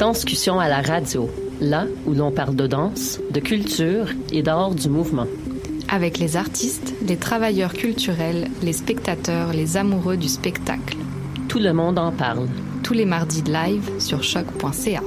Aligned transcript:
Danscussion 0.00 0.58
à 0.58 0.66
la 0.66 0.80
radio, 0.80 1.28
là 1.60 1.84
où 2.06 2.14
l'on 2.14 2.32
parle 2.32 2.56
de 2.56 2.66
danse, 2.66 3.20
de 3.30 3.38
culture 3.38 4.06
et 4.32 4.42
d'art 4.42 4.74
du 4.74 4.88
mouvement. 4.88 5.26
Avec 5.90 6.16
les 6.16 6.38
artistes, 6.38 6.94
les 7.06 7.18
travailleurs 7.18 7.74
culturels, 7.74 8.48
les 8.62 8.72
spectateurs, 8.72 9.52
les 9.52 9.76
amoureux 9.76 10.16
du 10.16 10.28
spectacle. 10.28 10.96
Tout 11.50 11.58
le 11.58 11.74
monde 11.74 11.98
en 11.98 12.12
parle. 12.12 12.48
Tous 12.82 12.94
les 12.94 13.04
mardis 13.04 13.42
de 13.42 13.52
live 13.52 13.90
sur 13.98 14.22
choc.ca. 14.22 15.02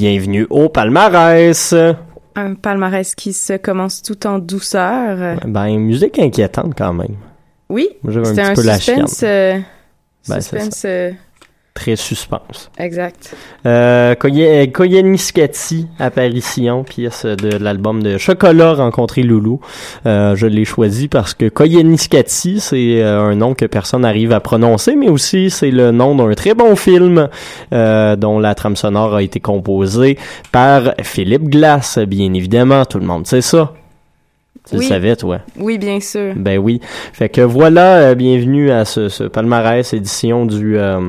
bienvenue 0.00 0.46
au 0.48 0.70
palmarès. 0.70 1.74
Un 2.34 2.54
palmarès 2.54 3.14
qui 3.14 3.34
se 3.34 3.58
commence 3.58 4.00
tout 4.00 4.26
en 4.26 4.38
douceur. 4.38 5.36
Ben, 5.44 5.76
musique 5.78 6.18
inquiétante 6.18 6.72
quand 6.74 6.94
même. 6.94 7.16
Oui, 7.68 7.86
un 8.08 8.24
c'était 8.24 8.40
un, 8.40 8.54
peu 8.54 8.62
la 8.62 8.78
suspense. 8.78 9.20
euh, 9.22 9.58
Ben, 10.26 10.40
suspense, 10.40 10.86
Très 11.80 11.96
suspense. 11.96 12.70
exact. 12.78 13.34
Euh, 13.64 14.14
Koyaanisqatsi, 14.14 15.86
apparition, 15.98 16.84
pièce 16.84 17.24
de 17.24 17.56
l'album 17.56 18.02
de 18.02 18.18
Chocolat 18.18 18.74
Rencontrer 18.74 19.22
Loulou. 19.22 19.60
Euh, 20.04 20.36
je 20.36 20.46
l'ai 20.46 20.66
choisi 20.66 21.08
parce 21.08 21.32
que 21.32 21.48
Koyaanisqatsi, 21.48 22.60
c'est 22.60 23.02
euh, 23.02 23.22
un 23.22 23.34
nom 23.34 23.54
que 23.54 23.64
personne 23.64 24.02
n'arrive 24.02 24.32
à 24.32 24.40
prononcer, 24.40 24.94
mais 24.94 25.08
aussi 25.08 25.48
c'est 25.48 25.70
le 25.70 25.90
nom 25.90 26.14
d'un 26.14 26.34
très 26.34 26.52
bon 26.54 26.76
film 26.76 27.28
euh, 27.72 28.14
dont 28.14 28.38
la 28.38 28.54
trame 28.54 28.76
sonore 28.76 29.14
a 29.14 29.22
été 29.22 29.40
composée 29.40 30.18
par 30.52 30.92
Philippe 31.02 31.48
Glass, 31.48 31.98
bien 31.98 32.34
évidemment, 32.34 32.84
tout 32.84 32.98
le 32.98 33.06
monde 33.06 33.26
sait 33.26 33.40
ça. 33.40 33.72
Tu 34.68 34.74
le 34.74 34.80
Oui. 34.80 34.86
savais, 34.88 35.16
toi? 35.16 35.38
Oui, 35.58 35.78
bien 35.78 35.98
sûr. 36.00 36.34
Ben 36.36 36.58
oui. 36.58 36.80
Fait 37.14 37.30
que 37.30 37.40
voilà, 37.40 37.94
euh, 38.10 38.14
bienvenue 38.14 38.70
à 38.70 38.84
ce, 38.84 39.08
ce 39.08 39.24
palmarès 39.24 39.94
édition 39.94 40.44
du 40.44 40.76
euh, 40.76 41.00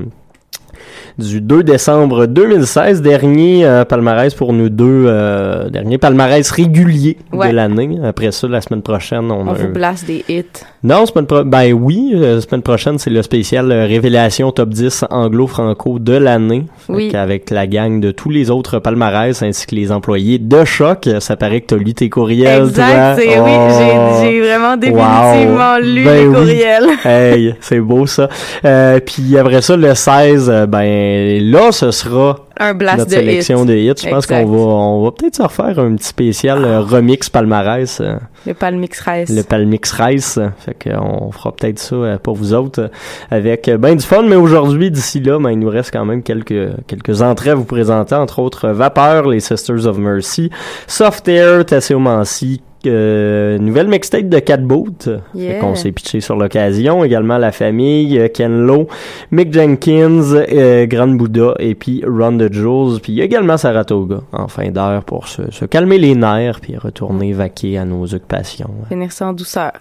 du 1.18 1.42
2 1.42 1.63
décembre 1.63 2.25
2016, 2.25 3.01
dernier 3.01 3.65
euh, 3.65 3.86
palmarès 3.86 4.33
pour 4.33 4.53
nous 4.53 4.69
deux, 4.69 5.06
euh, 5.07 5.69
dernier 5.69 5.98
palmarès 5.98 6.50
régulier 6.51 7.18
Ouais. 7.33 7.50
de 7.50 7.56
l'année. 7.56 7.98
Après 8.03 8.31
ça, 8.31 8.48
la 8.48 8.62
semaine 8.62 8.81
prochaine, 8.81 9.31
on, 9.31 9.48
On 9.48 9.50
a 9.50 9.53
vous 9.53 9.65
un- 9.65 9.69
blast 9.69 10.06
des 10.07 10.24
hits. 10.30 10.45
Non, 10.83 11.06
semaine 11.06 11.27
pro... 11.27 11.44
ben 11.44 11.71
oui, 11.74 12.12
euh, 12.15 12.42
semaine 12.42 12.63
prochaine, 12.63 12.98
c'est 12.98 13.09
le 13.12 13.21
spécial 13.21 13.71
euh, 13.71 13.86
révélation 13.86 14.51
top 14.51 14.69
10 14.69 15.06
anglo-franco 15.12 16.00
de 16.00 16.13
l'année. 16.13 16.65
Oui. 16.89 17.15
Avec 17.15 17.50
la 17.51 17.68
gang 17.68 18.00
de 18.00 18.12
tous 18.12 18.30
les 18.30 18.50
autres 18.50 18.80
palmarès 18.80 19.42
ainsi 19.44 19.68
que 19.68 19.75
les 19.75 19.92
employés 19.92 20.39
de 20.39 20.65
Choc. 20.65 21.07
Ça 21.19 21.36
paraît 21.36 21.62
que 21.62 21.68
t'as 21.68 21.77
lu 21.77 21.94
tes 21.94 22.09
courriels, 22.09 22.63
Exact, 22.63 23.21
toi. 23.21 23.24
oui, 23.44 23.51
Oh. 23.51 23.68
j'ai- 23.77 24.31
j'ai 24.31 24.42
vraiment 24.42 24.75
définitivement 24.77 25.77
lu 25.81 26.04
Ben 26.04 26.13
les 26.15 26.27
oui. 26.27 26.33
courriels. 26.33 26.88
Hey, 27.06 27.56
c'est 27.59 27.80
beau 27.80 28.06
ça. 28.06 28.27
Euh, 28.65 29.00
puis 29.06 29.38
après 29.38 29.62
ça, 29.62 29.75
le 29.77 29.94
16, 29.94 30.50
euh, 30.50 30.65
ben 30.91 31.51
là, 31.51 31.71
ce 31.71 31.91
sera 31.91 32.45
Un 32.59 32.73
blast 32.73 32.99
notre 32.99 33.11
de 33.11 33.15
sélection 33.15 33.63
hits. 33.63 33.67
de 33.67 33.75
hits. 33.75 33.93
Je 34.03 34.09
pense 34.09 34.25
qu'on 34.25 34.45
va, 34.45 34.57
on 34.57 35.03
va 35.03 35.11
peut-être 35.11 35.35
se 35.35 35.41
refaire 35.41 35.79
un 35.79 35.95
petit 35.95 36.07
spécial 36.07 36.63
euh, 36.63 36.81
remix 36.81 37.29
palmarès, 37.29 38.01
euh, 38.01 38.15
Le 38.45 38.53
Palmix 38.53 38.99
Race. 38.99 39.29
le 39.29 39.43
Palmix 39.43 39.91
Rice. 39.91 40.39
Fait 40.59 40.89
qu'on 40.89 41.31
fera 41.31 41.51
peut-être 41.53 41.79
ça 41.79 41.95
euh, 41.95 42.17
pour 42.17 42.35
vous 42.35 42.53
autres 42.53 42.89
avec 43.29 43.69
ben 43.69 43.95
du 43.95 44.05
fun. 44.05 44.23
Mais 44.23 44.35
aujourd'hui, 44.35 44.91
d'ici 44.91 45.19
là, 45.19 45.39
ben, 45.39 45.51
il 45.51 45.59
nous 45.59 45.69
reste 45.69 45.91
quand 45.91 46.05
même 46.05 46.23
quelques 46.23 46.69
quelques 46.88 47.21
entrées 47.21 47.51
à 47.51 47.55
vous 47.55 47.65
présenter, 47.65 48.15
entre 48.15 48.39
autres 48.39 48.69
Vapeur, 48.69 49.27
les 49.27 49.39
Sisters 49.39 49.85
of 49.85 49.97
Mercy, 49.97 50.49
Soft 50.87 51.27
Air, 51.27 51.65
Tasséomancy, 51.65 52.61
euh, 52.88 53.57
nouvelle 53.57 53.88
mixtape 53.88 54.30
de 54.30 54.39
Cat 54.39 54.57
Boot. 54.57 55.10
Yeah. 55.36 55.54
Fait 55.54 55.60
qu'on 55.60 55.75
s'est 55.75 55.92
pitché 55.92 56.22
sur 56.22 56.36
l'occasion. 56.36 57.04
Également 57.04 57.38
La 57.38 57.51
Famille, 57.51 58.18
euh, 58.19 58.28
Ken 58.28 58.66
Lo, 58.66 58.88
Mick 59.31 59.54
Jenkins, 59.54 60.22
euh, 60.33 60.86
Grand 60.86 61.07
Buddha 61.07 61.54
et 61.60 61.75
puis 61.75 62.04
Run 62.06 62.38
the 62.38 62.51
Jules. 62.51 63.00
Puis 63.01 63.22
également 63.22 63.57
Saratoga 63.57 64.22
en 64.31 64.48
fin 64.48 64.69
d'heure 64.69 65.04
pour 65.04 65.28
se, 65.28 65.51
se 65.51 65.66
calmer 65.66 65.98
les 65.98 66.16
nerfs 66.16 66.60
puis 66.62 66.78
retourner 66.78 67.33
vaquer 67.33 67.78
à 67.78 67.86
nos 67.86 68.06
occupations 68.13 68.69
Finir 68.89 69.12
ça 69.12 69.28
en 69.28 69.33
douceur. 69.33 69.74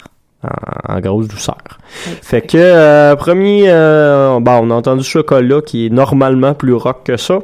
en, 0.43 0.95
en 0.95 0.99
grosse 0.99 1.27
douceur. 1.27 1.57
Fait 2.21 2.41
que 2.41 2.57
euh, 2.57 3.15
premier, 3.15 3.65
bon, 4.41 4.59
on 4.63 4.71
a 4.71 4.73
entendu 4.75 5.03
Chocolat 5.03 5.61
qui 5.61 5.85
est 5.87 5.89
normalement 5.89 6.53
plus 6.53 6.73
rock 6.73 7.01
que 7.05 7.17
ça. 7.17 7.39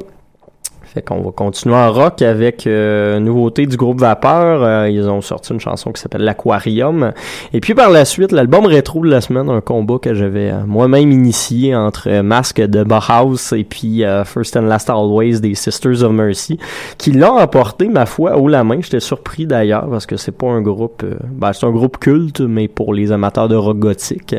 Fait 0.94 1.02
qu'on 1.02 1.20
va 1.20 1.32
continuer 1.32 1.74
en 1.74 1.92
rock 1.92 2.22
avec 2.22 2.66
euh, 2.66 3.20
nouveauté 3.20 3.66
du 3.66 3.76
groupe 3.76 4.00
Vapeur. 4.00 4.62
Euh, 4.62 4.88
ils 4.88 5.06
ont 5.06 5.20
sorti 5.20 5.52
une 5.52 5.60
chanson 5.60 5.92
qui 5.92 6.00
s'appelle 6.00 6.22
L'Aquarium. 6.22 7.12
Et 7.52 7.60
puis 7.60 7.74
par 7.74 7.90
la 7.90 8.06
suite, 8.06 8.32
l'album 8.32 8.64
rétro 8.64 9.04
de 9.04 9.10
la 9.10 9.20
semaine, 9.20 9.50
un 9.50 9.60
combat 9.60 9.98
que 10.00 10.14
j'avais 10.14 10.50
euh, 10.50 10.64
moi-même 10.66 11.12
initié 11.12 11.76
entre 11.76 12.22
Masque 12.22 12.62
de 12.62 12.84
Bauhaus 12.84 13.52
et 13.54 13.64
puis 13.64 14.02
euh, 14.02 14.24
First 14.24 14.56
and 14.56 14.62
Last 14.62 14.88
Always 14.88 15.40
des 15.40 15.54
Sisters 15.54 16.02
of 16.02 16.12
Mercy, 16.12 16.58
qui 16.96 17.12
l'ont 17.12 17.38
emporté, 17.38 17.88
ma 17.88 18.06
foi, 18.06 18.38
haut 18.38 18.48
la 18.48 18.64
main. 18.64 18.78
J'étais 18.80 19.00
surpris 19.00 19.46
d'ailleurs 19.46 19.90
parce 19.90 20.06
que 20.06 20.16
c'est 20.16 20.32
pas 20.32 20.46
un 20.46 20.62
groupe... 20.62 21.02
euh, 21.04 21.16
ben, 21.30 21.52
c'est 21.52 21.66
un 21.66 21.70
groupe 21.70 21.98
culte, 21.98 22.40
mais 22.40 22.66
pour 22.66 22.94
les 22.94 23.12
amateurs 23.12 23.48
de 23.48 23.56
rock 23.56 23.78
gothique. 23.78 24.34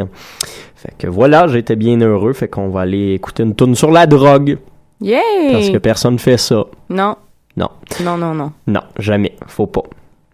Fait 0.75 0.93
que 0.97 1.07
voilà, 1.07 1.47
j'étais 1.47 1.75
bien 1.75 1.99
heureux. 2.01 2.33
Fait 2.33 2.47
qu'on 2.47 2.69
va 2.69 2.81
aller 2.81 3.13
écouter 3.13 3.43
une 3.43 3.53
tune 3.53 3.75
sur 3.75 3.91
la 3.91 4.07
drogue. 4.07 4.57
Yay! 5.01 5.51
Parce 5.51 5.69
que 5.69 5.77
personne 5.77 6.19
fait 6.19 6.37
ça. 6.37 6.63
Non. 6.89 7.15
Non. 7.55 7.69
Non, 8.03 8.17
non, 8.17 8.33
non. 8.33 8.51
Non, 8.67 8.81
jamais. 8.97 9.35
Faut 9.47 9.67
pas. 9.67 9.81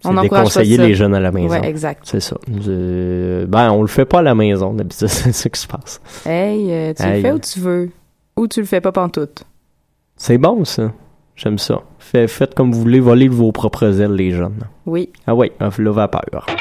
On 0.08 0.22
déconseiller 0.22 0.78
les 0.78 0.94
jeunes 0.94 1.16
à 1.16 1.20
la 1.20 1.32
maison. 1.32 1.50
Ouais, 1.50 1.68
exact. 1.68 2.02
C'est 2.04 2.20
ça. 2.20 2.38
Euh, 2.68 3.46
ben, 3.48 3.72
on 3.72 3.82
le 3.82 3.88
fait 3.88 4.06
pas 4.06 4.20
à 4.20 4.22
la 4.22 4.36
maison, 4.36 4.74
d'habitude. 4.74 5.08
C'est 5.08 5.32
ça 5.32 5.50
qui 5.50 5.60
se 5.60 5.68
passe. 5.68 6.00
Hey, 6.26 6.72
euh, 6.72 6.94
tu 6.94 7.04
Hey. 7.04 7.16
le 7.16 7.22
fais 7.22 7.32
où 7.32 7.40
tu 7.40 7.60
veux? 7.60 7.90
Ou 8.38 8.48
tu 8.48 8.60
le 8.60 8.66
fais 8.68 8.82
pas 8.82 8.92
pantoute? 8.92 9.44
C'est 10.16 10.38
bon, 10.38 10.64
ça. 10.64 10.92
J'aime 11.36 11.58
ça. 11.58 11.82
Fait- 12.00 12.28
faites 12.28 12.54
comme 12.54 12.72
vous 12.72 12.80
voulez, 12.82 13.00
volez 13.00 13.28
vos 13.28 13.52
propres 13.52 14.00
ailes, 14.00 14.14
les 14.14 14.32
jeunes. 14.32 14.60
Oui. 14.86 15.10
Ah 15.26 15.34
oui, 15.34 15.52
la 15.60 15.70
vapeur. 15.92 16.46
Thank 16.46 16.60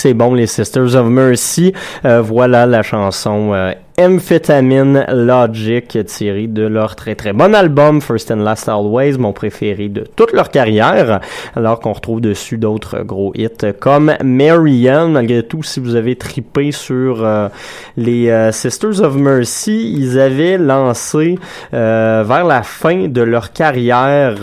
c'est 0.00 0.14
bon, 0.14 0.32
les 0.32 0.46
Sisters 0.46 0.96
of 0.96 1.08
Mercy. 1.10 1.74
Euh, 2.06 2.22
voilà 2.22 2.64
la 2.64 2.80
chanson 2.82 3.52
euh, 3.52 3.72
Amphetamine 3.98 5.04
Logic 5.12 6.06
tirée 6.06 6.46
de 6.46 6.62
leur 6.62 6.96
très 6.96 7.14
très 7.14 7.34
bon 7.34 7.54
album 7.54 8.00
First 8.00 8.30
and 8.30 8.36
Last 8.36 8.66
Always, 8.70 9.18
mon 9.18 9.34
préféré 9.34 9.90
de 9.90 10.06
toute 10.16 10.32
leur 10.32 10.48
carrière, 10.48 11.20
alors 11.54 11.80
qu'on 11.80 11.92
retrouve 11.92 12.22
dessus 12.22 12.56
d'autres 12.56 13.00
gros 13.02 13.34
hits 13.36 13.74
comme 13.78 14.14
Marianne. 14.24 15.12
Malgré 15.12 15.42
tout, 15.42 15.62
si 15.62 15.80
vous 15.80 15.96
avez 15.96 16.16
tripé 16.16 16.72
sur 16.72 17.22
euh, 17.22 17.50
les 17.98 18.50
Sisters 18.52 19.02
of 19.02 19.16
Mercy, 19.16 19.92
ils 19.98 20.18
avaient 20.18 20.56
lancé 20.56 21.38
vers 21.72 22.44
la 22.44 22.62
fin 22.62 23.06
de 23.06 23.20
leur 23.20 23.52
carrière 23.52 24.38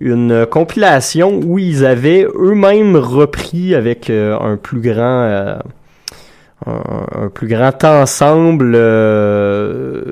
une 0.00 0.46
compilation 0.46 1.40
où 1.44 1.58
ils 1.58 1.84
avaient 1.84 2.26
eux-mêmes 2.34 2.96
repris 2.96 3.74
avec 3.74 4.10
un 4.10 4.56
plus 4.56 4.80
grand 4.80 5.58
un, 6.66 7.28
plus 7.28 7.48
grand 7.48 7.84
ensemble 7.84 8.72
euh, 8.74 10.02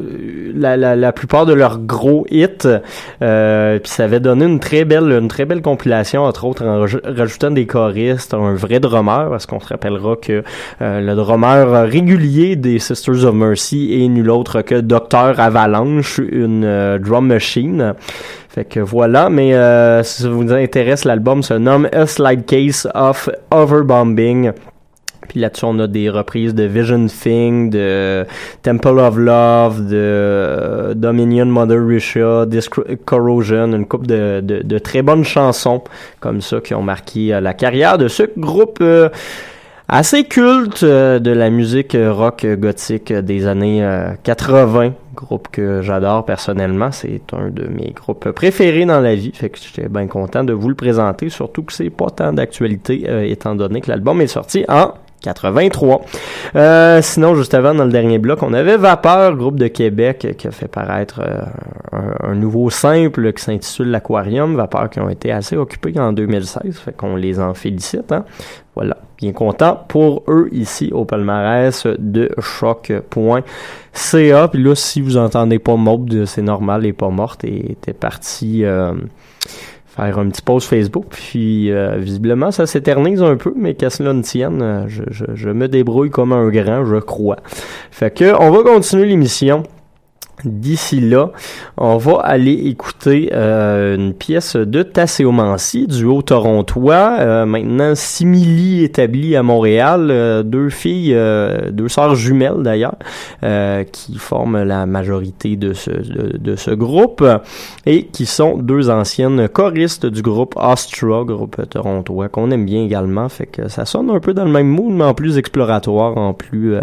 la, 0.54 0.76
la, 0.76 0.97
la, 0.97 1.12
plupart 1.12 1.47
de 1.47 1.52
leurs 1.52 1.78
gros 1.78 2.26
hits 2.30 2.66
euh, 3.23 3.78
puis 3.78 3.90
ça 3.90 4.04
avait 4.04 4.21
donné 4.21 4.45
une 4.47 4.61
très 4.61 4.85
belle 4.85 5.12
une 5.12 5.28
très 5.28 5.45
belle 5.45 5.62
compilation 5.62 6.25
entre 6.25 6.45
autres 6.45 6.64
en 6.64 6.80
rajoutant 6.80 7.50
des 7.50 7.66
choristes 7.66 8.35
un 8.35 8.54
vrai 8.54 8.80
drummer 8.80 9.28
parce 9.30 9.47
qu'on 9.47 9.61
se 9.61 9.69
rappellera 9.69 10.16
que 10.16 10.42
euh, 10.83 11.00
le 11.00 11.14
drummer 11.14 11.88
régulier 11.88 12.57
des 12.57 12.78
Sisters 12.78 13.25
of 13.25 13.35
Mercy 13.35 14.02
est 14.02 14.09
nul 14.09 14.30
autre 14.30 14.62
que 14.62 14.74
Docteur 14.74 15.38
Avalanche 15.38 16.20
une 16.31 16.64
euh, 16.64 16.98
drum 16.98 17.27
machine 17.27 17.94
fait 18.48 18.64
que 18.64 18.81
voilà, 18.81 19.31
mais 19.31 19.53
si 20.03 20.22
ça 20.22 20.29
vous 20.29 20.53
intéresse, 20.53 21.05
l'album 21.05 21.40
se 21.40 21.55
nomme 21.55 21.88
A 21.92 22.05
Slide 22.09 22.44
Case 22.46 22.88
of 22.96 23.31
Overbombing. 23.53 24.51
Puis 25.31 25.38
là-dessus, 25.38 25.64
on 25.64 25.79
a 25.79 25.87
des 25.87 26.11
reprises 26.11 26.57
de 26.57 26.64
Vision 26.64 27.07
Thing, 27.07 27.71
de 27.71 28.27
Temple 28.64 28.99
of 28.99 29.16
Love, 29.16 29.87
de 29.87 29.95
euh, 29.95 30.95
Dominion 30.95 31.47
Mother 31.47 31.79
Russia, 31.87 32.47
Corrosion, 33.05 33.73
une 33.77 33.87
couple 33.87 34.07
de, 34.07 34.40
de, 34.40 34.79
très 34.79 35.03
bonnes 35.03 35.23
chansons 35.23 35.85
comme 36.19 36.40
ça 36.40 36.61
qui 36.61 36.75
ont 36.75 36.83
marqué 36.83 37.33
euh, 37.33 37.40
la 37.40 37.55
carrière 37.55 37.97
de 37.97 38.09
ce 38.09 38.25
groupe. 38.37 38.79
Euh, 38.81 39.09
assez 39.87 40.25
culte 40.25 40.85
de 40.85 41.31
la 41.31 41.49
musique 41.49 41.97
rock 41.97 42.45
gothique 42.47 43.12
des 43.12 43.47
années 43.47 43.85
80, 44.23 44.93
groupe 45.16 45.49
que 45.51 45.83
j'adore 45.83 46.25
personnellement, 46.25 46.93
c'est 46.93 47.23
un 47.33 47.51
de 47.51 47.66
mes 47.66 47.90
groupes 47.90 48.31
préférés 48.31 48.85
dans 48.85 49.01
la 49.01 49.16
vie, 49.16 49.33
fait 49.35 49.49
que 49.49 49.59
j'étais 49.59 49.88
bien 49.88 50.07
content 50.07 50.45
de 50.45 50.53
vous 50.53 50.69
le 50.69 50.77
présenter, 50.77 51.29
surtout 51.29 51.64
que 51.64 51.73
c'est 51.73 51.90
pas 51.90 52.09
tant 52.11 52.33
d'actualité 52.33 53.31
étant 53.33 53.57
donné 53.57 53.81
que 53.81 53.90
l'album 53.90 54.21
est 54.21 54.29
sorti 54.29 54.64
en 54.69 54.95
83. 55.20 56.02
Euh, 56.56 57.00
sinon, 57.02 57.35
juste 57.35 57.54
avant, 57.54 57.74
dans 57.74 57.85
le 57.85 57.90
dernier 57.90 58.18
bloc, 58.18 58.42
on 58.42 58.52
avait 58.52 58.76
Vapeur, 58.76 59.37
groupe 59.37 59.59
de 59.59 59.68
Québec, 59.68 60.35
qui 60.38 60.48
a 60.48 60.50
fait 60.50 60.68
paraître 60.68 61.20
euh, 61.20 61.42
un, 62.22 62.35
nouveau 62.35 62.70
simple 62.70 63.33
qui 63.33 63.42
s'intitule 63.42 63.90
l'Aquarium. 63.90 64.56
Vapeur 64.56 64.90
qui 64.90 65.00
ont 65.00 65.11
été 65.11 65.33
assez 65.33 65.56
occupés 65.56 65.98
en 65.98 66.12
2016, 66.12 66.78
fait 66.78 66.96
qu'on 66.96 67.16
les 67.16 67.40
en 67.40 67.54
félicite. 67.54 68.12
Hein? 68.12 68.24
Voilà, 68.74 68.96
bien 69.18 69.33
content 69.33 69.85
pour 69.88 70.22
eux 70.28 70.48
ici 70.52 70.90
au 70.92 71.04
palmarès 71.04 71.87
de 71.98 72.30
choc.ca. 72.38 73.42
Puis 74.48 74.62
là, 74.62 74.74
si 74.74 75.00
vous 75.00 75.16
entendez 75.16 75.59
pas 75.59 75.76
Mob, 75.76 76.24
c'est 76.24 76.42
normal, 76.42 76.83
elle 76.83 76.90
est 76.90 76.92
pas 76.92 77.11
morte 77.11 77.44
et 77.44 77.72
était 77.72 77.92
partie... 77.92 78.64
Euh, 78.64 78.92
faire 79.90 80.18
un 80.18 80.29
petit 80.29 80.42
pause 80.42 80.64
Facebook. 80.64 81.07
Puis 81.11 81.70
euh, 81.70 81.96
visiblement, 81.98 82.50
ça 82.50 82.66
s'éternise 82.66 83.22
un 83.22 83.37
peu, 83.37 83.53
mais 83.57 83.74
qu'à 83.74 83.90
cela 83.90 84.12
ne 84.12 84.22
tienne, 84.22 84.62
euh, 84.62 84.85
je, 84.88 85.03
je, 85.11 85.24
je, 85.35 85.50
me 85.50 85.68
débrouille 85.68 86.11
comme 86.11 86.33
un 86.33 86.48
grand, 86.48 86.85
je 86.85 86.96
crois. 86.96 87.38
Fait 87.90 88.14
que 88.14 88.33
on 88.40 88.50
va 88.50 88.62
continuer 88.62 89.07
l'émission. 89.07 89.64
D'ici 90.44 91.00
là, 91.00 91.33
on 91.76 91.96
va 91.96 92.20
aller 92.20 92.53
écouter 92.53 93.31
euh, 93.33 93.96
une 93.96 94.14
pièce 94.14 94.57
de 94.57 94.83
Tasséomancie, 94.83 95.87
duo 95.87 96.22
torontois, 96.22 97.16
euh, 97.20 97.46
maintenant 97.46 97.94
simili 97.94 98.85
établi 98.85 99.37
à 99.37 99.42
Montréal, 99.42 100.09
euh, 100.11 100.42
deux 100.42 100.70
filles, 100.70 101.16
deux 101.72 101.88
sœurs 101.88 102.14
jumelles 102.14 102.62
d'ailleurs, 102.62 102.96
qui 103.92 104.18
forment 104.18 104.62
la 104.62 104.87
majorité 104.87 105.57
de 105.57 105.72
ce, 105.72 105.90
de, 105.90 106.57
ce 106.57 106.70
groupe 106.70 107.24
et 107.87 108.07
qui 108.07 108.26
sont 108.26 108.57
deux 108.57 108.90
anciennes 108.90 109.48
choristes 109.48 110.07
du 110.07 110.22
groupe 110.22 110.55
Astra, 110.59 111.24
groupe 111.24 111.68
torontois, 111.68 112.29
qu'on 112.29 112.50
aime 112.50 112.64
bien 112.64 112.83
également, 112.85 113.29
fait 113.29 113.46
que 113.46 113.68
ça 113.68 113.85
sonne 113.85 114.11
un 114.11 114.20
peu 114.20 114.35
dans 114.35 114.44
le 114.44 114.50
même 114.50 114.68
mood, 114.68 114.92
mais 114.92 115.05
en 115.05 115.14
plus 115.14 115.38
exploratoire, 115.38 116.16
en 116.16 116.35
plus 116.35 116.76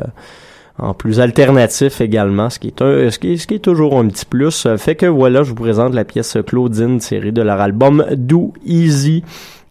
en 0.79 0.93
plus 0.93 1.19
alternatif 1.19 2.01
également, 2.01 2.49
ce 2.49 2.59
qui 2.59 2.67
est 2.67 2.81
un, 2.81 3.09
ce 3.09 3.19
qui 3.19 3.37
ce 3.37 3.47
qui 3.47 3.55
est 3.55 3.59
toujours 3.59 3.97
un 3.97 4.07
petit 4.07 4.25
plus. 4.25 4.67
Fait 4.77 4.95
que 4.95 5.05
voilà, 5.05 5.43
je 5.43 5.49
vous 5.49 5.55
présente 5.55 5.93
la 5.93 6.05
pièce 6.05 6.37
Claudine 6.45 6.99
tirée 6.99 7.31
de 7.31 7.41
leur 7.41 7.59
album 7.59 8.05
Do 8.11 8.53
Easy. 8.65 9.23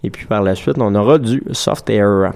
Et 0.05 0.11
puis 0.11 0.27
par 0.27 0.43
la 0.43 0.55
suite, 0.55 0.77
on 0.79 0.95
aura 0.95 1.19
du 1.19 1.43
Soft 1.53 1.91
Air. 1.91 2.33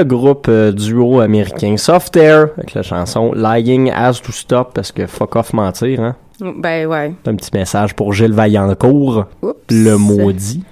Le 0.00 0.04
groupe 0.04 0.46
euh, 0.48 0.72
duo 0.72 1.20
américain 1.20 1.76
Soft 1.76 2.16
Air 2.16 2.48
avec 2.56 2.72
la 2.74 2.82
chanson 2.82 3.32
Lying 3.34 3.90
Has 3.94 4.14
to 4.24 4.32
Stop 4.32 4.72
parce 4.74 4.92
que 4.92 5.06
fuck 5.06 5.36
off 5.36 5.52
mentir, 5.52 6.00
hein. 6.00 6.16
Ben 6.40 6.86
ouais. 6.86 7.12
Un 7.26 7.34
petit 7.34 7.50
message 7.52 7.94
pour 7.94 8.14
Gilles 8.14 8.32
Vaillancourt, 8.32 9.26
Oups. 9.42 9.54
le 9.70 9.96
maudit. 9.96 10.64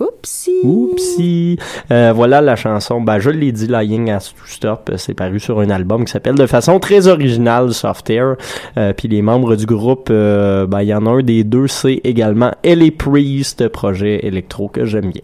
Oupsie. 0.00 0.60
Oupsie. 0.64 1.58
Euh, 1.92 2.12
voilà 2.16 2.40
la 2.40 2.56
chanson. 2.56 3.02
Ben, 3.02 3.18
je 3.18 3.28
l'ai 3.28 3.52
dit, 3.52 3.66
Lying 3.66 4.10
Has 4.10 4.30
to 4.34 4.46
Stop. 4.46 4.88
euh, 4.90 4.96
C'est 4.96 5.12
paru 5.12 5.38
sur 5.38 5.60
un 5.60 5.68
album 5.68 6.06
qui 6.06 6.12
s'appelle 6.12 6.36
de 6.36 6.46
façon 6.46 6.78
très 6.80 7.06
originale 7.06 7.74
Soft 7.74 8.08
Air. 8.08 8.36
Euh, 8.78 8.94
Puis 8.96 9.08
les 9.08 9.20
membres 9.20 9.56
du 9.56 9.66
groupe, 9.66 10.08
euh, 10.10 10.66
ben, 10.66 10.80
il 10.80 10.88
y 10.88 10.94
en 10.94 11.04
a 11.04 11.10
un 11.10 11.22
des 11.22 11.44
deux, 11.44 11.66
c'est 11.66 12.00
également 12.04 12.52
Ellie 12.62 12.92
Priest, 12.92 13.68
projet 13.68 14.24
électro 14.26 14.68
que 14.68 14.86
j'aime 14.86 15.10
bien. 15.10 15.20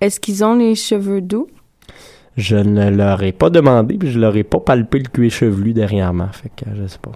Est-ce 0.00 0.18
qu'ils 0.18 0.42
ont 0.44 0.56
les 0.56 0.74
cheveux 0.74 1.20
doux? 1.20 1.46
Je 2.36 2.56
ne 2.56 2.90
leur 2.90 3.22
ai 3.22 3.32
pas 3.32 3.48
demandé, 3.50 3.96
puis 3.96 4.10
je 4.10 4.18
leur 4.18 4.36
ai 4.36 4.44
pas 4.44 4.60
palpé 4.60 4.98
le 4.98 5.08
cuir 5.08 5.30
chevelu 5.30 5.72
derrière-moi. 5.72 6.28
Fait 6.32 6.50
que 6.54 6.64
je 6.80 6.86
sais 6.86 6.98
pas. 7.00 7.12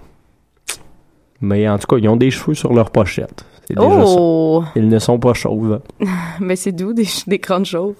Mais 1.41 1.67
en 1.69 1.77
tout 1.77 1.87
cas, 1.87 1.97
ils 2.01 2.07
ont 2.09 2.15
des 2.17 2.31
cheveux 2.31 2.53
sur 2.55 2.73
leur 2.73 2.89
pochette. 2.91 3.45
C'est 3.67 3.75
déjà 3.77 3.89
ça. 3.89 4.15
Oh! 4.17 4.63
Ils 4.75 4.87
ne 4.87 4.99
sont 4.99 5.19
pas 5.19 5.33
chauves. 5.33 5.79
Mais 6.39 6.55
c'est 6.55 6.71
doux, 6.71 6.93
des, 6.93 7.07
des 7.27 7.39
crânes 7.39 7.65
chauves. 7.65 7.95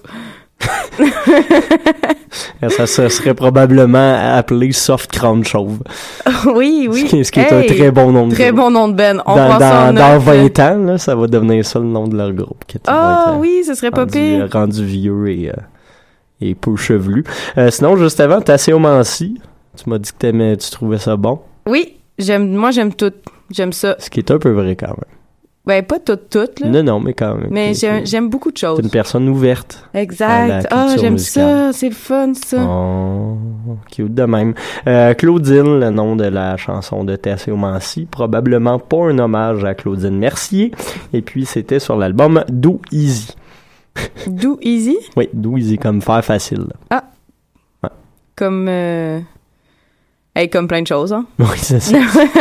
Ça 2.68 2.86
se 2.86 3.08
serait 3.08 3.34
probablement 3.34 4.16
appelé 4.36 4.72
Soft 4.72 5.10
Crown 5.12 5.44
Chauve. 5.44 5.80
oui, 6.54 6.86
oui. 6.90 7.00
Ce 7.00 7.04
qui, 7.06 7.24
ce 7.24 7.32
qui 7.32 7.40
est 7.40 7.52
un 7.52 7.62
très 7.62 7.90
bon 7.90 8.12
nom 8.12 8.28
de 8.28 8.34
Très 8.34 8.46
groupe. 8.52 8.60
bon 8.60 8.70
nom 8.70 8.88
de 8.88 8.94
Ben. 8.94 9.20
On 9.26 9.34
dans, 9.36 9.58
dans, 9.58 9.92
dans 9.92 10.14
note. 10.14 10.22
20 10.22 10.58
ans, 10.60 10.78
là, 10.84 10.98
ça 10.98 11.14
va 11.16 11.26
devenir 11.26 11.64
ça 11.66 11.78
le 11.80 11.86
nom 11.86 12.06
de 12.06 12.16
leur 12.16 12.32
groupe. 12.32 12.64
qui 12.66 12.78
Ah 12.86 13.32
euh, 13.32 13.38
oui, 13.38 13.62
ce 13.66 13.74
serait 13.74 13.90
pas 13.90 14.06
pire. 14.06 14.48
rendu 14.52 14.84
vieux 14.84 15.28
et, 15.30 15.50
euh, 15.50 15.54
et 16.42 16.54
peu 16.54 16.76
chevelu. 16.76 17.24
Euh, 17.58 17.70
sinon, 17.70 17.96
juste 17.96 18.20
avant, 18.20 18.40
Tasséomancie, 18.40 19.40
tu 19.76 19.88
m'as 19.90 19.98
dit 19.98 20.10
que 20.12 20.16
t'aimais, 20.18 20.56
tu 20.56 20.70
trouvais 20.70 20.98
ça 20.98 21.16
bon, 21.16 21.40
Oui, 21.66 21.96
j'aime, 22.18 22.48
moi 22.54 22.70
j'aime 22.70 22.92
tout. 22.94 23.12
J'aime 23.50 23.72
ça. 23.72 23.96
ce 23.98 24.08
qui 24.10 24.20
est 24.20 24.30
un 24.30 24.38
peu 24.38 24.50
vrai 24.50 24.76
quand 24.76 24.88
même. 24.88 25.16
Ben, 25.64 25.80
pas 25.84 26.00
tout, 26.00 26.16
tout, 26.16 26.48
là. 26.60 26.66
Non, 26.68 26.82
non, 26.82 26.98
mais 26.98 27.14
quand 27.14 27.36
même. 27.36 27.46
Mais 27.50 27.68
T'es- 27.68 27.74
j'aime, 27.74 28.00
t'es- 28.00 28.06
j'aime 28.06 28.28
beaucoup 28.30 28.50
de 28.50 28.54
t'es 28.56 28.66
choses. 28.66 28.80
une 28.82 28.90
personne 28.90 29.28
ouverte. 29.28 29.88
Exact. 29.94 30.66
Ah, 30.72 30.96
j'aime 31.00 31.18
ça. 31.18 31.72
C'est 31.72 31.88
le 31.90 31.94
fun, 31.94 32.32
ça. 32.34 32.56
Oh, 32.68 33.36
cute 33.88 34.12
de 34.12 34.24
même. 34.24 34.54
Euh, 34.88 35.14
Claudine, 35.14 35.78
le 35.78 35.90
nom 35.90 36.16
de 36.16 36.24
la 36.24 36.56
chanson 36.56 37.04
de 37.04 37.14
Tasséomancie, 37.14 38.06
probablement 38.10 38.80
pas 38.80 39.04
un 39.08 39.18
hommage 39.20 39.64
à 39.64 39.74
Claudine 39.74 40.18
Mercier. 40.18 40.72
Et 41.12 41.22
puis, 41.22 41.44
c'était 41.46 41.78
sur 41.78 41.96
l'album 41.96 42.42
Do 42.48 42.80
Easy. 42.90 43.28
Do 44.26 44.58
easy, 44.62 44.96
Oui, 45.16 45.28
Do 45.32 45.56
Easy, 45.56 45.76
comme 45.78 46.00
faire 46.00 46.24
facile. 46.24 46.66
comme, 48.36 48.66
euh... 48.68 49.20
hey, 50.34 50.48
comme 50.48 50.66
plein 50.66 50.82
de 50.82 50.86
choses, 50.86 51.12
hein. 51.12 51.26
Oui, 51.38 51.46
c'est 51.56 51.80
ça. 51.80 51.98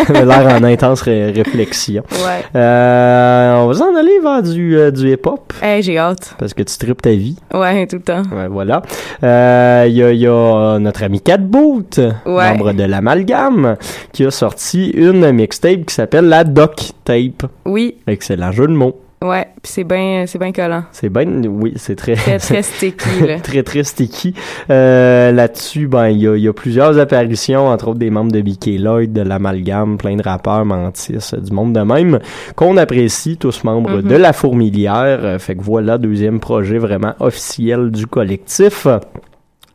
L'air 0.10 0.48
en 0.56 0.64
intense 0.64 1.02
ré- 1.02 1.32
réflexion. 1.32 2.04
Ouais. 2.12 2.44
Euh, 2.56 3.56
on 3.56 3.68
va 3.68 3.74
s'en 3.74 3.96
aller 3.96 4.20
vers 4.24 4.42
du, 4.44 4.78
euh, 4.78 4.92
du 4.92 5.12
hip-hop, 5.12 5.54
Hey, 5.62 5.82
j'ai 5.84 5.98
hâte. 5.98 6.36
parce 6.38 6.54
que 6.54 6.64
tu 6.64 6.78
tripes 6.78 7.02
ta 7.02 7.12
vie. 7.12 7.38
Ouais, 7.54 7.86
tout 7.88 7.98
le 7.98 8.02
temps. 8.04 8.24
Ouais, 8.32 8.48
voilà. 8.48 8.82
Euh, 9.24 9.86
Il 9.88 9.94
y, 9.96 10.04
a, 10.04 10.14
y 10.14 10.26
a 10.28 10.32
euh, 10.32 10.80
notre 10.80 11.04
ami 11.04 11.20
Cat 11.22 11.38
Boot, 11.38 12.00
Ouais. 12.26 12.52
membre 12.52 12.74
de 12.74 12.84
l'Amalgame, 12.84 13.76
qui 14.14 14.26
a 14.26 14.32
sorti 14.32 14.90
une 14.92 15.32
mixtape 15.32 15.86
qui 15.86 15.94
s'appelle 15.96 16.26
la 16.26 16.44
Doc 16.44 16.92
Tape. 17.04 17.48
Oui, 17.66 17.98
Excellent 18.08 18.52
jeu 18.52 18.68
de 18.68 18.74
mots. 18.74 19.00
Ouais. 19.24 19.48
Puis 19.62 19.72
c'est 19.74 19.84
bien, 19.84 20.26
c'est 20.28 20.40
bien 20.40 20.52
collant. 20.52 20.84
C'est 20.92 21.10
bien, 21.10 21.26
oui, 21.46 21.74
c'est 21.76 21.96
très, 21.96 22.16
Très, 22.16 22.38
très 22.40 22.62
sticky, 22.64 23.28
là. 23.28 23.40
très, 23.44 23.64
très 23.64 23.84
sticky. 23.84 24.34
Euh, 24.70 25.32
Là-dessus, 25.32 25.88
ben, 25.88 26.08
il 26.10 26.18
y 26.20 26.28
a, 26.28 26.36
y 26.38 26.48
a 26.48 26.54
plusieurs 26.54 26.98
apparitions, 26.98 27.68
entre 27.68 27.90
autres 27.90 28.00
des 28.00 28.10
membres 28.10 28.32
de 28.32 28.42
BK 28.42 28.80
Lloyd, 28.80 29.14
de 29.14 29.22
l'Amalgame, 29.22 29.98
plein 29.98 30.16
de 30.16 30.24
rappeurs, 30.24 30.66
Mantis, 30.66 31.32
du 31.38 31.52
monde 31.54 31.74
de 31.74 31.82
même, 31.82 32.20
qu'on 32.56 32.78
apprécie, 32.78 33.38
tous 33.38 33.64
membres 33.64 34.02
Mhm. 34.02 34.08
de 34.10 34.16
La 34.16 34.34
Fourmilière. 34.34 35.20
Euh, 35.24 35.40
Fait 35.40 35.56
que 35.56 35.62
voilà, 35.64 35.98
deuxième 35.98 36.40
projet 36.40 36.78
vraiment 36.78 37.14
officiel 37.20 37.92
du 37.92 38.08
collectif. 38.08 38.88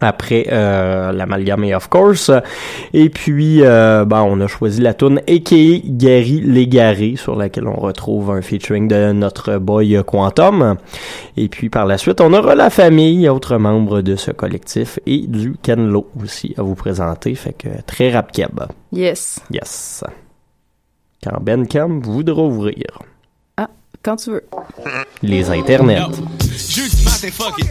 Après 0.01 0.47
euh, 0.53 1.13
l'amalgame 1.13 1.65
et 1.65 1.75
of 1.75 1.89
course. 1.89 2.31
Et 2.93 3.09
puis, 3.09 3.63
euh, 3.63 4.05
ben, 4.05 4.23
on 4.23 4.41
a 4.41 4.47
choisi 4.47 4.81
la 4.81 4.95
tune 4.95 5.21
A.K.A. 5.27 5.81
Gary 5.85 6.41
Légaré, 6.41 7.15
sur 7.17 7.37
laquelle 7.37 7.67
on 7.67 7.81
retrouve 7.81 8.31
un 8.31 8.43
featuring 8.43 8.89
de 8.89 9.13
notre 9.13 9.57
boy 9.57 10.03
Quantum. 10.07 10.77
Et 11.37 11.49
puis, 11.49 11.71
par 11.71 11.87
la 11.87 11.99
suite, 11.99 12.21
on 12.21 12.33
aura 12.33 12.55
la 12.55 12.71
famille, 12.71 13.29
autres 13.29 13.57
membres 13.57 14.03
de 14.03 14.17
ce 14.17 14.31
collectif, 14.31 14.99
et 15.07 15.27
du 15.27 15.57
Kenlo 15.63 16.09
aussi 16.23 16.55
à 16.59 16.63
vous 16.63 16.75
présenter. 16.75 17.35
Fait 17.35 17.55
que 17.55 17.69
très 17.87 18.11
rap 18.11 18.33
keb. 18.33 18.61
Yes. 18.93 19.41
Yes. 19.51 20.05
Quand 21.25 21.43
Ben 21.43 21.67
Cam 21.67 22.01
voudra 22.01 22.43
ouvrir 22.43 23.01
Quand 24.03 24.17
tu 24.17 24.31
veux. 24.31 24.45
les 25.23 25.49
internets. 25.51 26.01
Jeudi 26.69 27.05
matin, 27.05 27.29
fuck 27.33 27.59
it. 27.59 27.69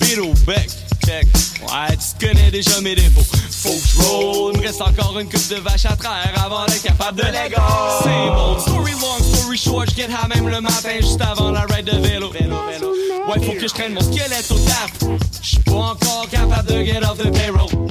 Vélo 0.00 0.32
bec, 0.46 0.68
check. 1.04 1.26
Ouais, 1.62 1.96
tu 1.96 2.26
connais 2.26 2.50
déjà 2.50 2.80
mes 2.80 2.94
défauts. 2.94 3.22
Faut 3.50 3.70
que 3.70 3.88
je 3.88 4.02
roll. 4.08 4.52
Il 4.54 4.60
me 4.60 4.66
reste 4.66 4.80
encore 4.80 5.18
une 5.18 5.28
coupe 5.28 5.48
de 5.48 5.56
vache 5.56 5.86
à 5.86 5.96
traire 5.96 6.32
avant 6.44 6.64
d'être 6.66 6.82
capable 6.82 7.18
de 7.18 7.24
les 7.24 7.50
go. 7.54 7.62
C'est 8.02 8.30
mon 8.30 8.58
story 8.58 8.92
long, 8.92 9.34
story 9.34 9.58
short. 9.58 9.90
Je 9.90 9.94
get 9.96 10.08
high 10.08 10.28
même 10.34 10.48
le 10.48 10.60
matin 10.60 10.96
juste 11.00 11.20
avant 11.20 11.50
la 11.50 11.62
ride 11.62 11.86
de 11.86 11.96
vélo. 12.06 12.30
Vélo, 12.30 12.56
vélo. 12.70 12.92
Ouais, 13.28 13.44
faut 13.44 13.52
que 13.54 13.60
je 13.66 13.74
traîne 13.74 13.94
mon 13.94 14.00
squelette 14.00 14.48
au 14.50 14.58
taf. 14.58 14.92
J'suis 15.42 15.58
pas 15.58 15.72
encore 15.72 16.28
capable 16.30 16.68
de 16.68 16.84
get 16.84 17.00
off 17.02 17.18
the 17.18 17.32
payroll. 17.32 17.88